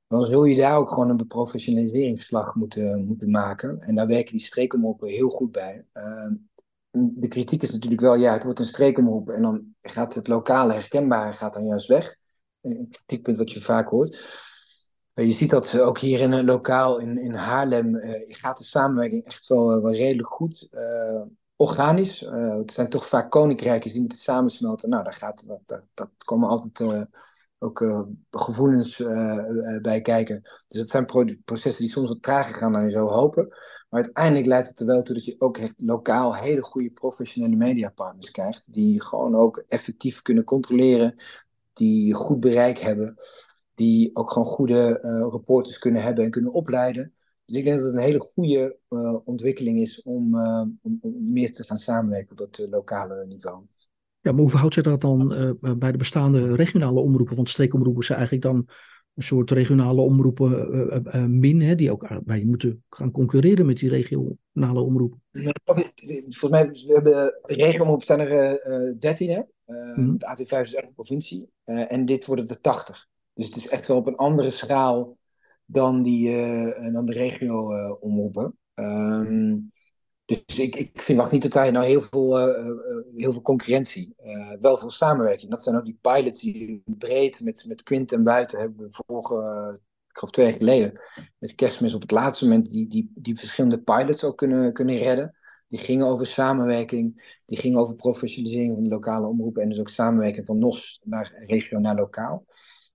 [0.07, 3.81] dan zul je daar ook gewoon een beprofessionaliseringsslag moeten, moeten maken.
[3.81, 5.85] En daar werken die streekomroepen heel goed bij.
[5.93, 6.31] Uh,
[6.91, 10.73] de kritiek is natuurlijk wel, ja, het wordt een streekomroep en dan gaat het lokale
[10.73, 12.15] herkenbare gaat dan juist weg.
[12.61, 14.41] Een kritiekpunt wat je vaak hoort.
[15.13, 19.25] Je ziet dat ook hier in een lokaal in, in Haarlem uh, gaat de samenwerking
[19.25, 20.67] echt wel, eh, wel redelijk goed.
[20.71, 21.21] Uh,
[21.55, 22.19] organisch.
[22.19, 24.89] het zijn toch vaak koninkrijkjes die moeten samensmelten.
[24.89, 27.07] Nou, daar, gaat, dat, dat, dat komen altijd
[27.59, 28.97] ook gevoelens
[29.81, 30.41] bij kijken.
[30.67, 31.05] Dus het zijn
[31.45, 33.47] processen die soms wat trager gaan dan je zou hopen.
[33.89, 37.55] Maar uiteindelijk leidt het er wel toe dat je ook echt lokaal hele goede professionele
[37.55, 38.73] mediapartners krijgt.
[38.73, 41.15] Die gewoon ook effectief kunnen controleren.
[41.73, 43.15] Die goed bereik hebben
[43.75, 44.99] die ook gewoon goede
[45.31, 47.13] reporters kunnen hebben en kunnen opleiden.
[47.45, 51.33] Dus ik denk dat het een hele goede uh, ontwikkeling is om, uh, om, om,
[51.33, 53.63] meer te gaan samenwerken op dat lokale niveau.
[54.21, 55.27] Ja, maar hoe verhoudt zich dat dan
[55.77, 57.35] bij de bestaande regionale omroepen?
[57.35, 58.69] Want streekomroepen zijn eigenlijk dan
[59.15, 64.81] een soort regionale omroepen min, hè, die ook bij moeten gaan concurreren met die regionale
[64.81, 65.21] omroepen.
[65.31, 69.41] Ja, volgens mij, we hebben regioomroepen zijn er 13, hè?
[69.95, 70.17] Mm.
[70.17, 71.49] De AT5 is een provincie.
[71.63, 73.07] en dit worden er 80.
[73.33, 75.17] Dus het is echt wel op een andere schaal
[75.73, 78.57] dan, die, uh, dan de regio-omroepen.
[78.75, 79.55] Uh,
[80.25, 82.71] dus ik, ik vind niet dat daar nou heel veel, uh,
[83.15, 84.15] heel veel concurrentie,
[84.59, 85.51] wel veel samenwerking.
[85.51, 89.35] Dat zijn ook die pilots die breed met, met Quint en Buiten hebben vorige,
[90.09, 91.01] ik geloof twee jaar geleden,
[91.37, 95.37] met kerstmis op het laatste moment die, die, die verschillende pilots ook kunnen, kunnen redden.
[95.67, 99.89] Die gingen over samenwerking, die gingen over professionalisering van de lokale omroepen en dus ook
[99.89, 102.45] samenwerking van NOS naar regio naar lokaal.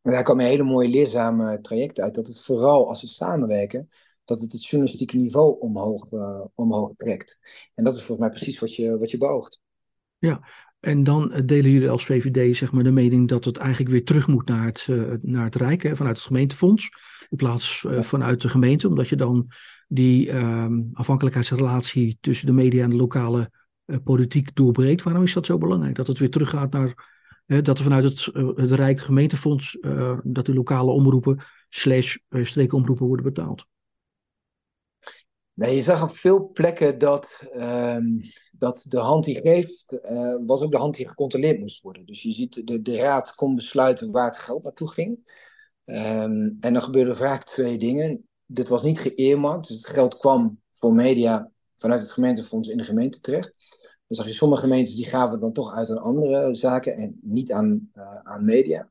[0.03, 2.15] En daar kwam een hele mooie leerzame traject uit.
[2.15, 3.89] Dat het vooral als we samenwerken,
[4.25, 7.39] dat het het journalistieke niveau omhoog, uh, omhoog trekt.
[7.75, 9.61] En dat is volgens mij precies wat je, wat je beoogt.
[10.19, 10.41] Ja,
[10.81, 14.05] en dan eh, delen jullie als VVD zeg maar, de mening dat het eigenlijk weer
[14.05, 16.91] terug moet naar het, uh, naar het Rijk, hè, vanuit het gemeentefonds,
[17.29, 19.47] in plaats uh, vanuit de gemeente, omdat je dan
[19.89, 23.51] die um, afhankelijkheidsrelatie tussen de media en de lokale
[24.05, 25.03] politiek doorbreekt.
[25.03, 27.18] Waarom is dat zo belangrijk, dat het weer teruggaat naar
[27.49, 29.79] dat er vanuit het, het Rijk gemeentefonds,
[30.23, 33.67] dat de lokale omroepen slash streekomroepen worden betaald.
[35.53, 38.05] Nee, je zag op veel plekken dat, ehm,
[38.59, 40.01] dat de hand die geeft,
[40.47, 42.07] was ook de hand die gecontroleerd moest worden.
[42.07, 45.19] Dus je ziet, de, de raad kon besluiten waar het geld naartoe ging.
[45.85, 48.29] Um, en dan gebeurden vaak twee dingen.
[48.47, 52.85] Dit was niet geëermarkt, dus het geld kwam voor media vanuit het gemeentefonds in de
[52.85, 53.53] gemeente terecht.
[54.09, 57.53] Dan zag je sommige gemeentes die gaven dan toch uit aan andere zaken en niet
[57.53, 58.91] aan, uh, aan media.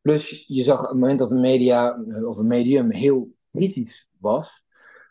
[0.00, 4.08] Plus je zag op het moment dat een media uh, of een medium heel kritisch
[4.18, 4.64] was,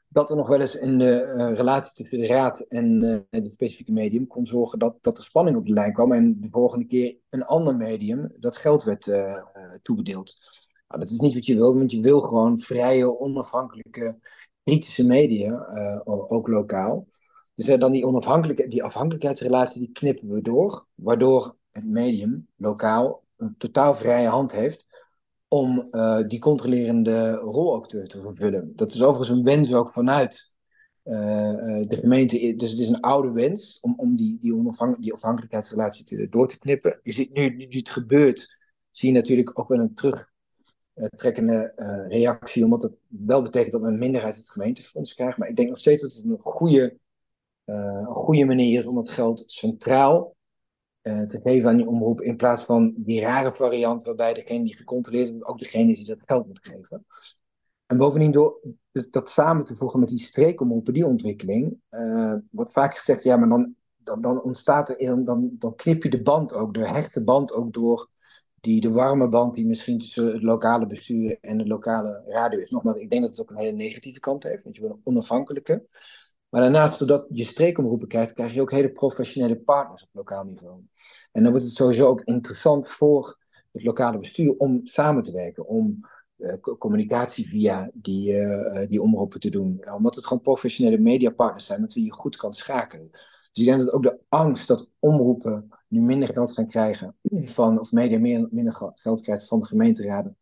[0.08, 3.52] dat er nog wel eens in de uh, relatie tussen de raad en uh, het
[3.52, 6.86] specifieke medium kon zorgen dat, dat er spanning op de lijn kwam en de volgende
[6.86, 9.12] keer een ander medium dat geld werd
[9.82, 10.36] toebedeeld.
[10.88, 14.20] Nou, dat is niet wat je wil, want je wil gewoon vrije, onafhankelijke,
[14.64, 15.66] kritische media,
[16.06, 17.08] ook lokaal.
[17.54, 23.58] Dus dan die, onafhankelijke, die afhankelijkheidsrelatie die knippen we door, waardoor het medium lokaal een
[23.58, 25.12] totaal vrije hand heeft
[25.48, 28.70] om uh, die controlerende rol ook te, vervullen.
[28.76, 30.56] Dat is overigens een wens ook vanuit
[31.04, 31.16] uh,
[31.88, 32.56] de gemeente.
[32.56, 36.50] Dus het is een oude wens om, om die, die, onafhank die afhankelijkheidsrelatie te, door
[36.50, 37.00] te knippen.
[37.04, 41.74] Je ziet nu, nu het gebeurt, zie je natuurlijk ook wel een terugtrekkende
[42.10, 45.38] reactie, omdat het wel betekent dat een minderheid het gemeentefonds krijgt.
[45.38, 46.98] Maar ik denk nog steeds dat het een goede,
[47.66, 50.36] een goede manier om het geld centraal
[51.04, 52.22] uh, te geven aan die omroep.
[52.22, 56.08] In plaats van die rare variant waarbij degene die gecontroleerd wordt ook degene is die
[56.08, 57.06] dat geld moet geven.
[57.86, 58.60] En bovendien door
[59.10, 63.50] dat samen te voegen met die streekomroepen, die ontwikkeling, uh, wordt vaak gezegd, ja, maar
[63.50, 67.54] dan, dan, dan ontstaat er, dan, dan knip je de band ook, de hechte band
[67.54, 68.10] ook door
[68.60, 72.70] die, de warme band die misschien tussen het lokale bestuur en de lokale radio is.
[72.70, 75.02] Nogmaals, ik denk dat het ook een hele negatieve kant heeft, want je wil een
[75.04, 75.86] onafhankelijke.
[76.54, 80.80] Maar daarnaast, doordat je streekomroepen krijgt, krijg je ook hele professionele partners op lokaal niveau.
[81.32, 83.38] En dan wordt het sowieso ook interessant voor
[83.72, 86.00] het lokale bestuur om samen te werken, om
[86.38, 89.84] uh, communicatie via die, uh, die omroepen te doen.
[89.94, 93.10] Omdat het gewoon professionele mediapartners zijn met wie je goed kan schakelen.
[93.12, 97.80] Dus ik denk dat ook de angst dat omroepen nu minder geld gaan krijgen van,
[97.80, 100.38] of media minder geld krijgt van de gemeenteraden,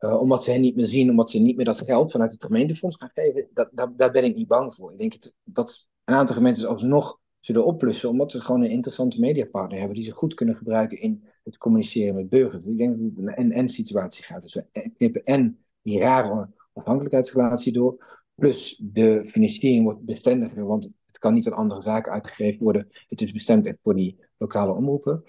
[0.00, 2.44] uh, omdat ze hen niet meer zien, omdat ze niet meer dat geld vanuit het
[2.44, 4.92] gemeentefonds gaan geven, dat, dat, daar ben ik niet bang voor.
[4.92, 9.20] Ik denk het, dat een aantal gemeentes alsnog zullen oplussen, omdat ze gewoon een interessante
[9.20, 12.66] mediapartner hebben die ze goed kunnen gebruiken in het communiceren met burgers.
[12.66, 14.42] Ik denk dat het een en-en situatie gaat.
[14.42, 21.18] Dus we knippen en die rare afhankelijkheidsrelatie door, plus de financiering wordt bestendiger, want het
[21.18, 22.88] kan niet aan andere zaken uitgegeven worden.
[23.08, 25.22] Het is bestemd echt voor die lokale omroepen.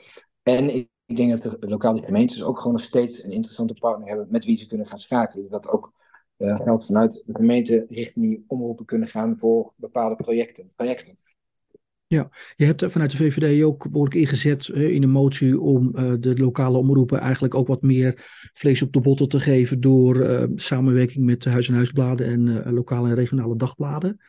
[0.44, 4.46] En denk dat de lokale gemeentes ook gewoon nog steeds een interessante partner hebben met
[4.46, 5.50] wie ze kunnen gaan schakelen.
[5.50, 5.94] Dat ook
[6.38, 10.72] uh, geld vanuit de gemeente richting die omroepen kunnen gaan voor bepaalde projecten.
[10.76, 11.18] projecten.
[12.08, 16.14] Ja, je hebt vanuit de VVD ook behoorlijk ingezet uh, in de motie om uh,
[16.20, 21.26] de lokale omroepen eigenlijk ook wat meer vlees op de botten te geven door samenwerking
[21.26, 24.20] met huis- en huisbladen en lokale en regionale dagbladen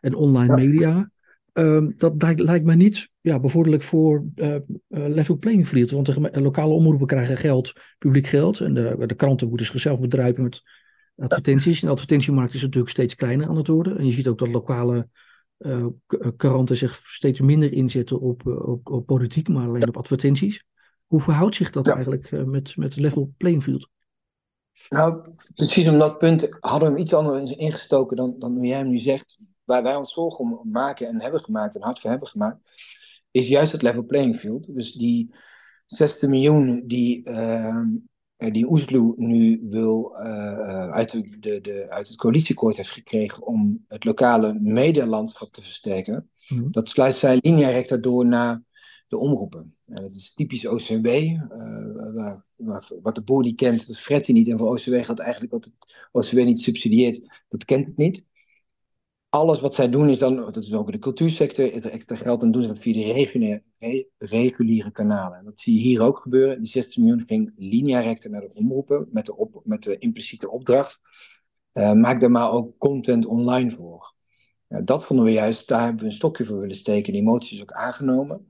[0.00, 0.66] en online ja.
[0.66, 1.10] media.
[1.52, 4.56] Um, dat lijkt mij niet ja, bevorderlijk voor uh,
[4.88, 5.90] level playing field.
[5.90, 8.60] Want de lokale omroepen krijgen geld, publiek geld.
[8.60, 10.62] En de, de kranten moeten zichzelf bedruipen met
[11.16, 11.80] advertenties.
[11.80, 13.98] En de advertentiemarkt is natuurlijk steeds kleiner aan het worden.
[13.98, 15.08] En je ziet ook dat lokale
[15.58, 15.86] uh,
[16.36, 20.64] kranten zich steeds minder inzetten op, op, op, politiek, maar alleen op advertenties.
[21.06, 21.94] Hoe verhoudt zich dat ja.
[21.94, 23.88] eigenlijk met, met level playing field?
[24.88, 28.78] Nou, precies om dat punt hadden we hem iets anders ingestoken dan, dan hoe jij
[28.78, 32.10] hem nu zegt waar wij ons zorgen om maken en hebben gemaakt en hard voor
[32.10, 32.58] hebben gemaakt,
[33.30, 34.74] is juist het level playing field.
[34.74, 35.34] Dus die
[35.86, 37.84] 60 miljoen die, uh,
[38.36, 41.10] die Oesloe nu wil, uh, uit,
[41.42, 46.72] de, de, uit het coalitieakkoord heeft gekregen om het lokale medialandschap te versterken, mm-hmm.
[46.72, 48.62] dat sluit zij linea door naar
[49.08, 49.76] de omroepen.
[49.84, 51.38] En dat is typisch OCW, uh,
[52.14, 54.48] waar, waar, wat de boer niet kent, dat fret hij niet.
[54.48, 55.74] En voor OCW gaat eigenlijk wat het
[56.12, 58.28] OCW niet subsidieert, dat kent het niet
[59.30, 62.50] alles wat zij doen is dan, dat is ook de cultuursector, het extra geld, dan
[62.50, 63.62] doen ze dat via de reguliere,
[64.18, 65.38] reguliere kanalen.
[65.38, 66.62] En dat zie je hier ook gebeuren.
[66.62, 71.00] Die 16 miljoen ging linea rector naar de omroepen met de, met de impliciete opdracht.
[71.72, 74.14] Uh, maak daar maar ook content online voor.
[74.68, 77.12] Dat vonden we juist, daar hebben we een stokje voor willen steken.
[77.12, 78.48] Die motie is ook aangenomen.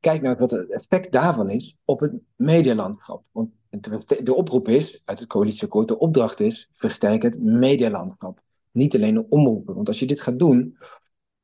[0.00, 3.24] Kijk nou wat het effect daarvan is op het medialandschap.
[3.32, 8.42] Want de, de oproep is, uit het coalitieakkoord, de opdracht is, versterk het medialandschap.
[8.72, 9.74] Niet alleen de omroepen.
[9.74, 10.76] Want als je dit gaat doen,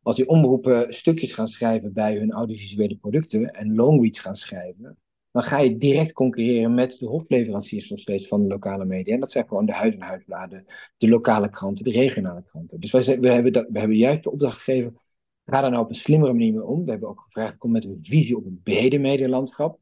[0.02, 4.98] als die omroepen stukjes gaan schrijven bij hun audiovisuele producten en longreads gaan schrijven,
[5.30, 9.14] dan ga je direct concurreren met de hoofdleveranciers nog steeds van de lokale media.
[9.14, 10.64] En dat zijn gewoon de huis- en huisbladen,
[10.96, 12.80] de lokale kranten, de regionale kranten.
[12.80, 15.00] Dus wij, we, hebben dat, we hebben juist de opdracht gegeven,
[15.44, 16.84] ga daar nou op een slimmere manier mee om.
[16.84, 19.80] We hebben ook gevraagd, kom met een visie op een brede medialandschap.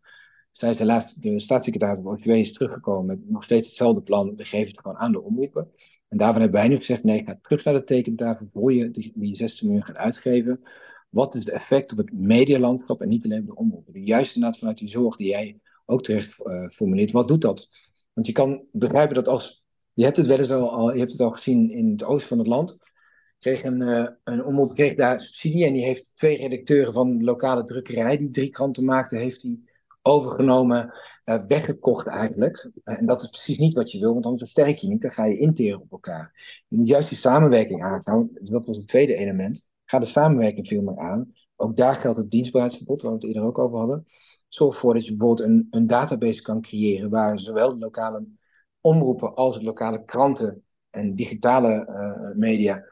[0.51, 4.37] ze laatst, de staatssecretaris van OCW is teruggekomen met nog steeds hetzelfde plan.
[4.37, 5.71] We geven het gewoon aan de omroepen.
[6.09, 9.13] En daarvan hebben wij nu gezegd, nee, ga terug naar de tekentafel voor je die,
[9.15, 10.61] die 16 miljoen gaat uitgeven.
[11.09, 14.05] Wat is de effect op het medialandschap en niet alleen op de omroepen?
[14.05, 17.11] Juist inderdaad vanuit die zorg die jij ook terecht uh, formuleert.
[17.11, 17.69] Wat doet dat?
[18.13, 21.21] Want je kan begrijpen dat als, je hebt het wel eens al, je hebt het
[21.21, 22.79] al gezien in het oosten van het land,
[23.39, 27.25] kreeg een, uh, een omroep kreeg daar subsidie en die heeft twee redacteuren van de
[27.25, 29.59] lokale drukkerij die drie kranten maakte, heeft hij
[30.03, 30.95] overgenomen,
[31.27, 32.71] uh, weggekocht eigenlijk.
[32.85, 35.25] en dat is precies niet wat je wil, want dan versterk je niet, dan ga
[35.25, 36.33] je interen op elkaar.
[36.69, 39.71] Je moet juist die samenwerking aangaan, dat was het tweede element.
[39.85, 41.33] Ga de samenwerking veel meer aan.
[41.57, 44.07] Ook daar geldt het dienstbaarheidsverbod, waar we het eerder ook over hadden.
[44.49, 48.27] Zorg ervoor dat je bijvoorbeeld een, een database kan creëren waar zowel de lokale
[48.81, 52.85] omroepen als de lokale kranten en digitale uh, media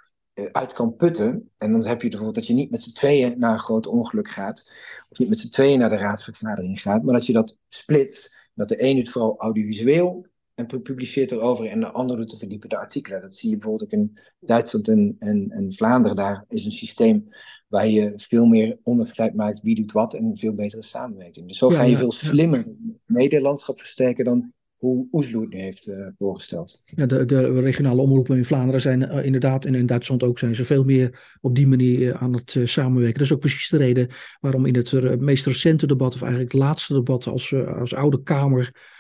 [0.53, 1.51] uit kan putten.
[1.59, 4.28] En dan heb je bijvoorbeeld dat je niet met z'n tweeën naar een groot ongeluk
[4.28, 4.70] gaat,
[5.09, 8.43] of niet met z'n tweeën naar de raadsvergadering gaat, maar dat je dat splitst.
[8.55, 12.76] Dat de een het vooral audiovisueel en publiceert erover en de andere doet de verdiepende
[12.76, 13.20] artikelen.
[13.20, 16.16] Dat zie je bijvoorbeeld ook in Duitsland en, en, en Vlaanderen.
[16.16, 17.28] Daar is een systeem
[17.68, 21.49] waar je veel meer onderscheid maakt wie doet wat en een veel betere samenwerking.
[21.49, 22.99] Dus zo ga je veel slimmer ja.
[23.07, 24.53] medialandschap versterken dan
[24.85, 26.80] hoe Oesloe het nu heeft uh, voorgesteld.
[26.97, 30.55] Ja, de, de, regionale omroepen in Vlaanderen zijn uh, inderdaad, en in Duitsland ook, zijn
[30.55, 33.18] ze veel meer op die manier uh, aan het samenwerken.
[33.18, 34.09] Dat is ook precies de reden
[34.41, 38.93] waarom in het meest recente debat, of eigenlijk het laatste debat als, als Oude Kamer,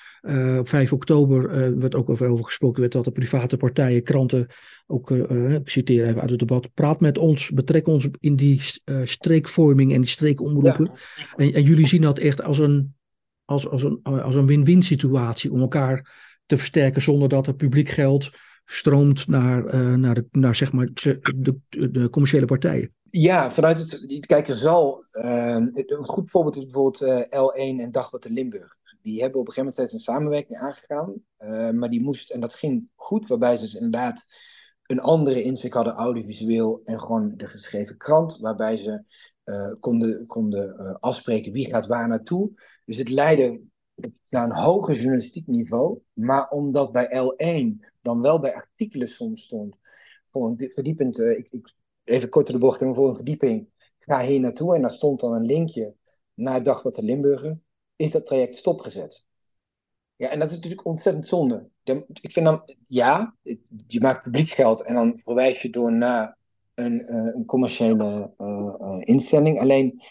[0.58, 4.46] op 5 oktober werd ook over gesproken werd dat de private partijen, kranten,
[4.86, 8.60] ook, ik citeer even uit het debat, praat met ons, betrek ons in die
[9.02, 10.90] streekvorming en die streekomroepen.
[11.16, 11.24] Ja.
[11.36, 12.94] En, en jullie zien dat echt als een
[13.44, 16.12] als, als een, als een win-win situatie om elkaar
[16.46, 18.30] te versterken zonder dat het publiek geld
[18.64, 22.92] stroomt naar, uh, naar, de, naar zeg maar de, de, commerciële partijen.
[23.02, 24.26] Ja, vanuit het.
[24.26, 25.04] Kijk, er zal.
[25.12, 28.76] Uh, een goed voorbeeld is bijvoorbeeld uh, L1 en Dagblad de Limburg.
[29.02, 31.14] Die hebben op een gegeven moment een samenwerking aangegaan.
[31.78, 34.22] maar die moest, en dat ging goed, waarbij ze dus inderdaad
[34.86, 38.38] een andere inzicht hadden, audiovisueel en gewoon de geschreven krant.
[38.38, 39.02] Waarbij ze
[39.80, 42.50] konden, konden afspreken wie gaat waar naartoe.
[42.84, 43.62] Dus het leidde
[44.28, 45.98] naar een hoger journalistiek niveau.
[46.12, 49.76] Maar omdat bij L1 dan wel bij artikelen soms stond.
[50.26, 51.74] Voor een verdiepend, uh, ik, ik,
[52.04, 53.68] even kort de bocht, voor een verdieping.
[53.98, 55.94] Ga hier naartoe en daar stond dan een linkje
[56.34, 57.58] naar Dagblad de Limburger.
[57.96, 59.24] Is dat traject stopgezet.
[60.16, 61.68] Ja, en dat is natuurlijk ontzettend zonde.
[62.20, 63.36] Ik vind dan, ja,
[63.86, 66.36] je maakt publieksgeld en dan verwijs je door naar
[66.74, 69.60] een, uh, een commerciële uh, instelling.
[69.60, 70.02] Alleen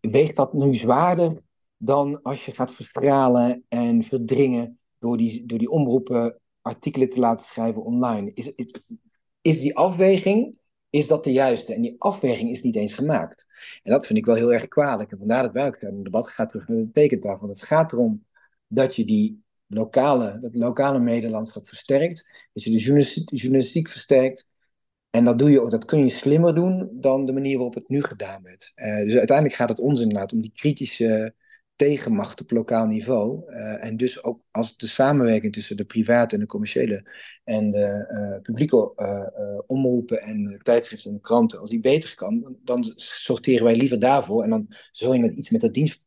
[0.00, 1.42] weegt dat nu zwaarder
[1.78, 7.46] dan als je gaat verstralen en verdringen door die, door die omroepen artikelen te laten
[7.46, 8.30] schrijven online.
[8.34, 8.80] Is, is,
[9.40, 10.58] is die afweging,
[10.90, 11.74] is dat de juiste?
[11.74, 13.46] En die afweging is niet eens gemaakt.
[13.82, 15.12] En dat vind ik wel heel erg kwalijk.
[15.12, 17.46] En vandaar dat wij ook een debat gaat terug naar de tekentafel.
[17.46, 18.24] Want het gaat erom
[18.66, 22.48] dat je die lokale, dat lokale medelandschap versterkt.
[22.52, 23.06] Dat je de
[23.36, 24.46] journalistiek, versterkt.
[25.10, 28.02] En dat, doe je, dat kun je slimmer doen dan de manier waarop het nu
[28.02, 28.72] gedaan werd.
[28.76, 31.34] Uh, dus uiteindelijk gaat het ons inderdaad om die kritische
[31.78, 33.50] tegenmacht op lokaal niveau.
[33.50, 37.10] Uh, en dus ook als de samenwerking tussen de private en de commerciële
[37.44, 42.56] en de uh, publieke uh, omroepen en tijdschriften en kranten, als die beter kan, dan,
[42.62, 44.42] dan, sorteren wij liever daarvoor.
[44.42, 46.02] En dan zul je met iets met dat dienst,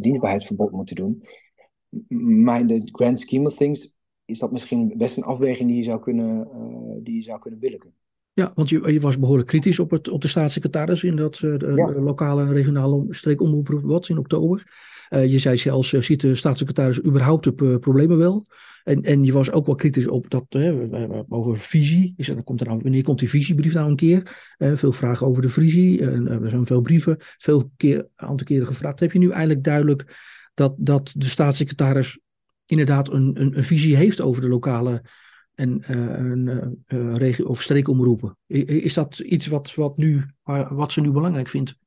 [0.00, 1.22] dienstbaarheidsverbod moeten doen.
[2.42, 5.84] Maar in de grand scheme of things is dat misschien best een afweging die je
[5.84, 6.48] zou kunnen,
[7.02, 7.94] die je zou kunnen billigen.
[8.34, 11.58] Ja, want je, je was behoorlijk kritisch op, het, op de staatssecretaris in dat uh,
[11.58, 12.00] ja.
[12.00, 14.62] lokale en regionale streekomroep in oktober.
[15.10, 18.46] Uh, je zei zelfs, uh, ziet de staatssecretaris überhaupt de problemen wel?
[18.84, 20.44] En, en je was ook wel kritisch op dat,
[21.28, 22.14] over visie.
[22.16, 24.54] Is, er, komt er nou, wanneer komt die visiebrief nou een keer?
[24.58, 26.00] veel vragen over de visie.
[26.00, 29.00] er zijn veel brieven, veel keer, aantal keren gevraagd.
[29.00, 30.16] Heb je nu eigenlijk duidelijk
[30.54, 32.18] dat, dat de staatssecretaris
[32.66, 35.02] inderdaad een, een, een visie heeft over de lokale
[35.54, 38.38] en uh, een uh, regio- of streekomroepen.
[38.46, 40.24] Is dat iets wat, wat, nu,
[40.68, 41.78] wat ze nu belangrijk vindt?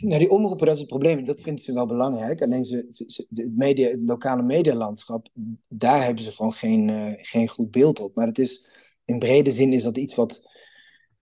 [0.00, 1.24] Nou, die omroepen, dat is het probleem.
[1.24, 2.42] Dat vinden ze wel belangrijk.
[2.42, 2.86] Alleen ze,
[3.34, 5.28] het, media, het lokale medialandschap,
[5.68, 8.14] daar hebben ze gewoon geen, geen goed beeld op.
[8.14, 8.68] Maar het is,
[9.04, 10.52] in brede zin is dat iets wat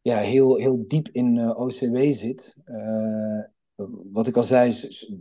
[0.03, 2.57] ja, heel, heel diep in uh, OCW zit.
[4.13, 5.17] Wat ik al zei, ze,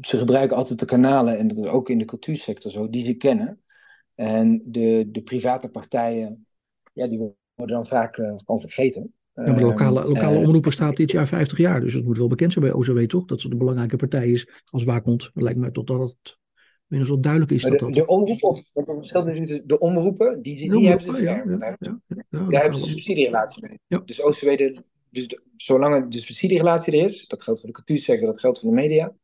[0.00, 3.14] ze, gebruiken altijd de kanalen, en dat is ook in de cultuursector zo, die ze
[3.14, 3.63] kennen.
[4.14, 6.46] En de, de private partijen,
[6.92, 9.12] ja, die worden dan vaak uh, gewoon vergeten.
[9.34, 12.04] Ja, maar de lokale, ehm, lokale uh, omroeper staat dit jaar 50 jaar, dus het
[12.04, 13.24] moet wel bekend zijn bij OZW, toch?
[13.24, 15.30] Dat ze de belangrijke partij is als waakhond.
[15.34, 16.38] Lijkt me totdat het
[16.86, 17.62] minstens wel duidelijk is.
[17.62, 17.92] De, dat dat...
[17.92, 21.36] de omroepen, of wat het verschil is, de omroepen, die, die, die hebben ze ja,
[21.36, 24.00] ja, daar, ja, ja, daar hebben ze een subsidierelatie mee.
[24.04, 28.26] Dus OZW, de, dus de, zolang de subsidierelatie er is, dat geldt voor de cultuursector,
[28.26, 29.14] dat geldt voor de media,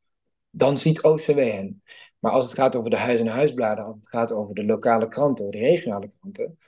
[0.50, 1.82] dan ziet OCW hen.
[2.20, 5.08] Maar als het gaat over de huis- en huisbladen, als het gaat over de lokale
[5.08, 6.58] kranten, de regionale kranten,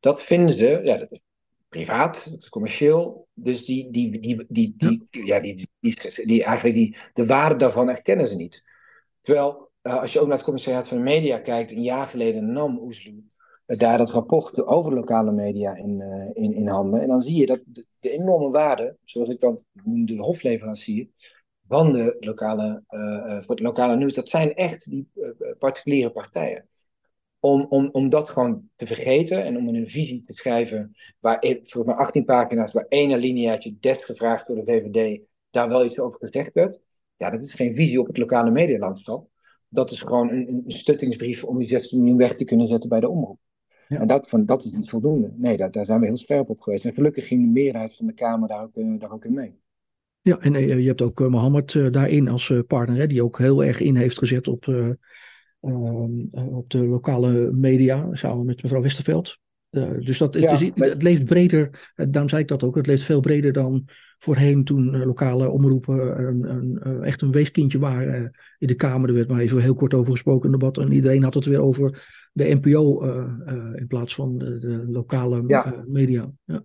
[0.00, 1.20] dat vinden ze, ja, dat is
[1.68, 3.28] privaat, dat is commercieel.
[3.34, 7.88] Dus die, die, die, die, die, ja, die, die, die, eigenlijk die, de waarde daarvan
[7.88, 8.64] erkennen ze niet.
[9.20, 12.52] Terwijl, uh, als je ook naar het commissariaat van de media kijkt, een jaar geleden
[12.52, 13.22] nam Oesloe
[13.66, 17.00] uh, daar dat rapport over lokale media in, uh, in, in handen.
[17.00, 21.08] En dan zie je dat de, de enorme waarde, zoals ik dan de hofleverancier,
[21.68, 22.82] van de lokale,
[23.38, 25.08] voor het lokale nieuws, dat zijn echt die
[25.58, 26.68] particuliere partijen
[27.46, 31.84] om, om, om dat gewoon te vergeten en om een visie te schrijven waar, volgens
[31.84, 36.50] mij 18 pagina's, waar één alineaatje desgevraagd door de VVD daar wel iets over gezegd
[36.52, 36.80] werd.
[37.16, 39.28] Ja, dat is geen visie op het lokale medialandschap.
[39.68, 43.00] Dat is gewoon een, een stuttingsbrief om die 16 miljoen weg te kunnen zetten bij
[43.00, 43.38] de omroep.
[43.88, 44.00] Ja.
[44.00, 45.32] En dat, van, dat is niet voldoende.
[45.36, 46.84] Nee, dat, daar zijn we heel scherp op geweest.
[46.84, 49.58] En gelukkig ging de meerderheid van de Kamer daar ook, daar ook in mee.
[50.26, 53.64] Ja, en uh, je hebt ook uh, Mohammed daarin als partner, hè, die ook heel
[53.64, 54.66] erg in heeft gezet op
[55.66, 59.38] Ehm, eh, op de lokale media, samen met mevrouw Westerveld.
[59.70, 63.20] Dus dat, het, is, het leeft breder, daarom zei ik dat ook, het leeft veel
[63.20, 63.84] breder dan
[64.18, 69.08] voorheen toen lokale omroepen een, een, echt een weeskindje waren in de Kamer.
[69.08, 71.60] Er werd maar even heel kort over gesproken in debat en iedereen had het weer
[71.60, 73.02] over de NPO
[73.74, 75.84] in plaats van de, de lokale ja.
[75.86, 76.26] media.
[76.44, 76.64] Ja.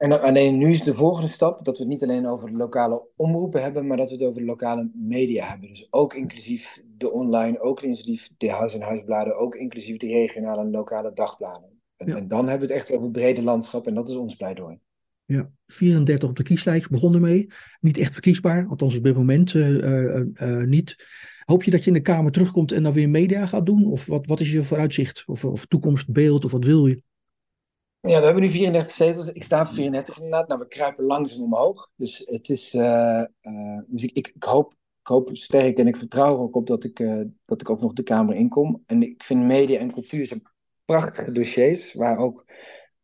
[0.00, 3.06] En alleen nu is de volgende stap dat we het niet alleen over de lokale
[3.16, 5.68] omroepen hebben, maar dat we het over de lokale media hebben.
[5.68, 10.60] Dus ook inclusief de online, ook inclusief de huis- en huisbladen, ook inclusief de regionale
[10.60, 11.80] en lokale dagbladen.
[11.96, 12.16] En, ja.
[12.16, 14.78] en, dan hebben we het echt over het brede landschap en dat is ons pleidooi.
[15.24, 17.46] Ja, 34 op de kieslijst, begon ermee.
[17.80, 20.96] Niet echt verkiesbaar, althans op dit moment uh, uh, uh, niet.
[21.44, 23.86] Hoop je dat je in de Kamer terugkomt en dan weer media gaat doen?
[23.86, 25.22] Of wat, wat is je vooruitzicht?
[25.26, 26.44] Of, of toekomstbeeld?
[26.44, 27.02] Of wat wil je?
[28.02, 29.32] Ja, we hebben nu 34 zetels.
[29.32, 30.48] Ik sta voor 34 inderdaad.
[30.48, 31.90] Nou, we kruipen langzaam omhoog.
[31.96, 32.74] Dus het is.
[32.74, 33.24] Uh,
[33.86, 36.98] dus ik, ik, hoop, ik hoop sterk en ik vertrouw er ook op dat ik,
[36.98, 38.82] uh, dat ik ook nog de Kamer inkom.
[38.86, 40.42] En ik vind media en cultuur zijn
[40.84, 41.94] prachtige dossiers.
[41.94, 42.44] Waar ook,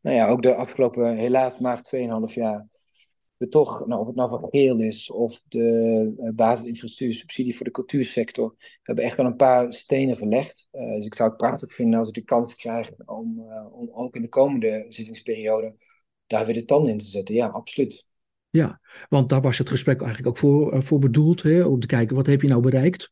[0.00, 1.80] nou ja, ook de afgelopen helaas maar
[2.28, 2.66] 2,5 jaar
[3.36, 7.64] we toch, nou, of het nou van geel is of de uh, basisinfrastructuur, subsidie voor
[7.64, 10.68] de cultuursector, we hebben echt wel een paar stenen verlegd.
[10.72, 13.90] Uh, dus ik zou het prachtig vinden als ik de kans krijg om, uh, om
[13.92, 15.76] ook in de komende zittingsperiode
[16.26, 17.34] daar weer de tanden in te zetten.
[17.34, 18.06] Ja, absoluut.
[18.50, 22.16] Ja, want daar was het gesprek eigenlijk ook voor, voor bedoeld, hè, om te kijken
[22.16, 23.08] wat heb je nou bereikt.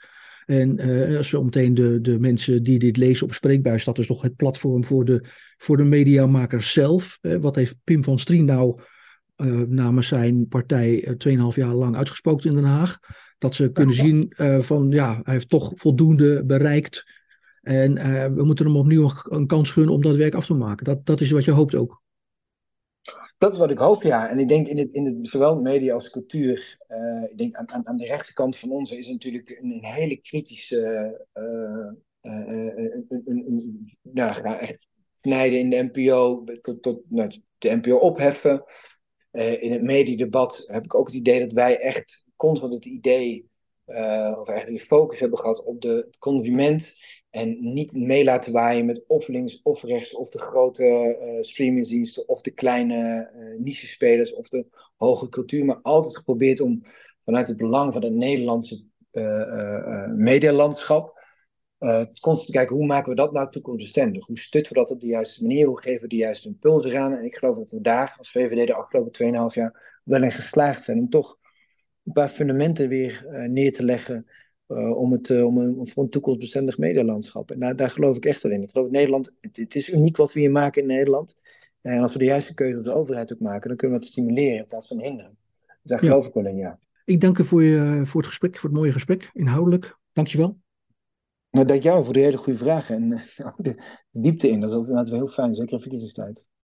[0.47, 4.37] En uh, zometeen de, de mensen die dit lezen op Spreekbuis, dat is toch het
[4.37, 5.25] platform voor de,
[5.57, 7.18] voor de mediamakers zelf.
[7.20, 8.81] Wat heeft Pim van Strien nou
[9.66, 12.99] namens zijn partij uh, 2,5 jaar lang uitgesproken in Den Haag.
[13.39, 17.22] Dat ze kunnen zien uh, van ja, hij heeft toch voldoende bereikt.
[17.62, 17.95] En
[18.35, 20.85] we moeten hem opnieuw een kans gunnen om dat werk af te maken.
[20.85, 22.03] Dat, dat is wat je hoopt ook.
[23.39, 24.28] Dat is wat ik hoop, ja.
[24.28, 26.78] En ik denk in het, in het zowel media als cultuur,
[27.30, 31.20] ik denk aan, aan, aan de rechterkant van ons is natuurlijk een, hele kritische,
[34.59, 34.87] echt
[35.24, 38.64] snijden in de NPO, tot, tot nou, de NPO opheffen.
[39.35, 43.49] Uh, in het mediedebat heb ik ook het idee dat wij echt constant het idee,
[43.87, 46.93] uh, of eigenlijk de focus hebben gehad op de consument.
[47.30, 50.82] En niet mee laten waaien met of links of rechts, of de grote
[51.20, 54.66] uh, streamingsdiensten, of de kleine niche-spelers, of de
[54.97, 55.64] hoge cultuur.
[55.64, 56.82] Maar altijd geprobeerd om
[57.20, 58.85] vanuit het belang van het Nederlandse
[60.16, 61.13] medialandschap
[62.20, 64.26] constant kijken hoe maken we dat nou toekomstbestendig?
[64.26, 65.66] Hoe stutten we dat op de juiste manier?
[65.66, 67.12] Hoe geven we de juiste impulsen aan?
[67.12, 70.82] En ik geloof dat we daar als VVD de afgelopen 2,5 jaar wel in geslaagd
[70.82, 71.39] zijn om toch
[72.05, 74.26] een paar fundamenten weer uh, neer te leggen
[74.68, 77.51] uh, om, het, om een, voor een toekomstbestendig medialandschap.
[77.51, 78.62] En daar, daar geloof ik echt wel in.
[78.62, 81.37] Ik geloof Nederland, het, het, is uniek wat we hier maken in Nederland.
[81.80, 84.12] En als we de juiste keuze op de overheid ook maken, dan kunnen we het
[84.12, 85.37] stimuleren in plaats van hinderen.
[85.66, 86.28] Dus daar geloof ja.
[86.28, 86.78] ik wel in, ja.
[87.05, 89.99] Ik dank u voor, je, voor het gesprek, voor het mooie gesprek, inhoudelijk.
[90.12, 90.62] Dankjewel.
[91.55, 94.61] Nou, dank jou voor de hele goede vragen en uh, de diepte in.
[94.61, 96.48] Dat is wel heel fijn, zeker in verkiezingstijd.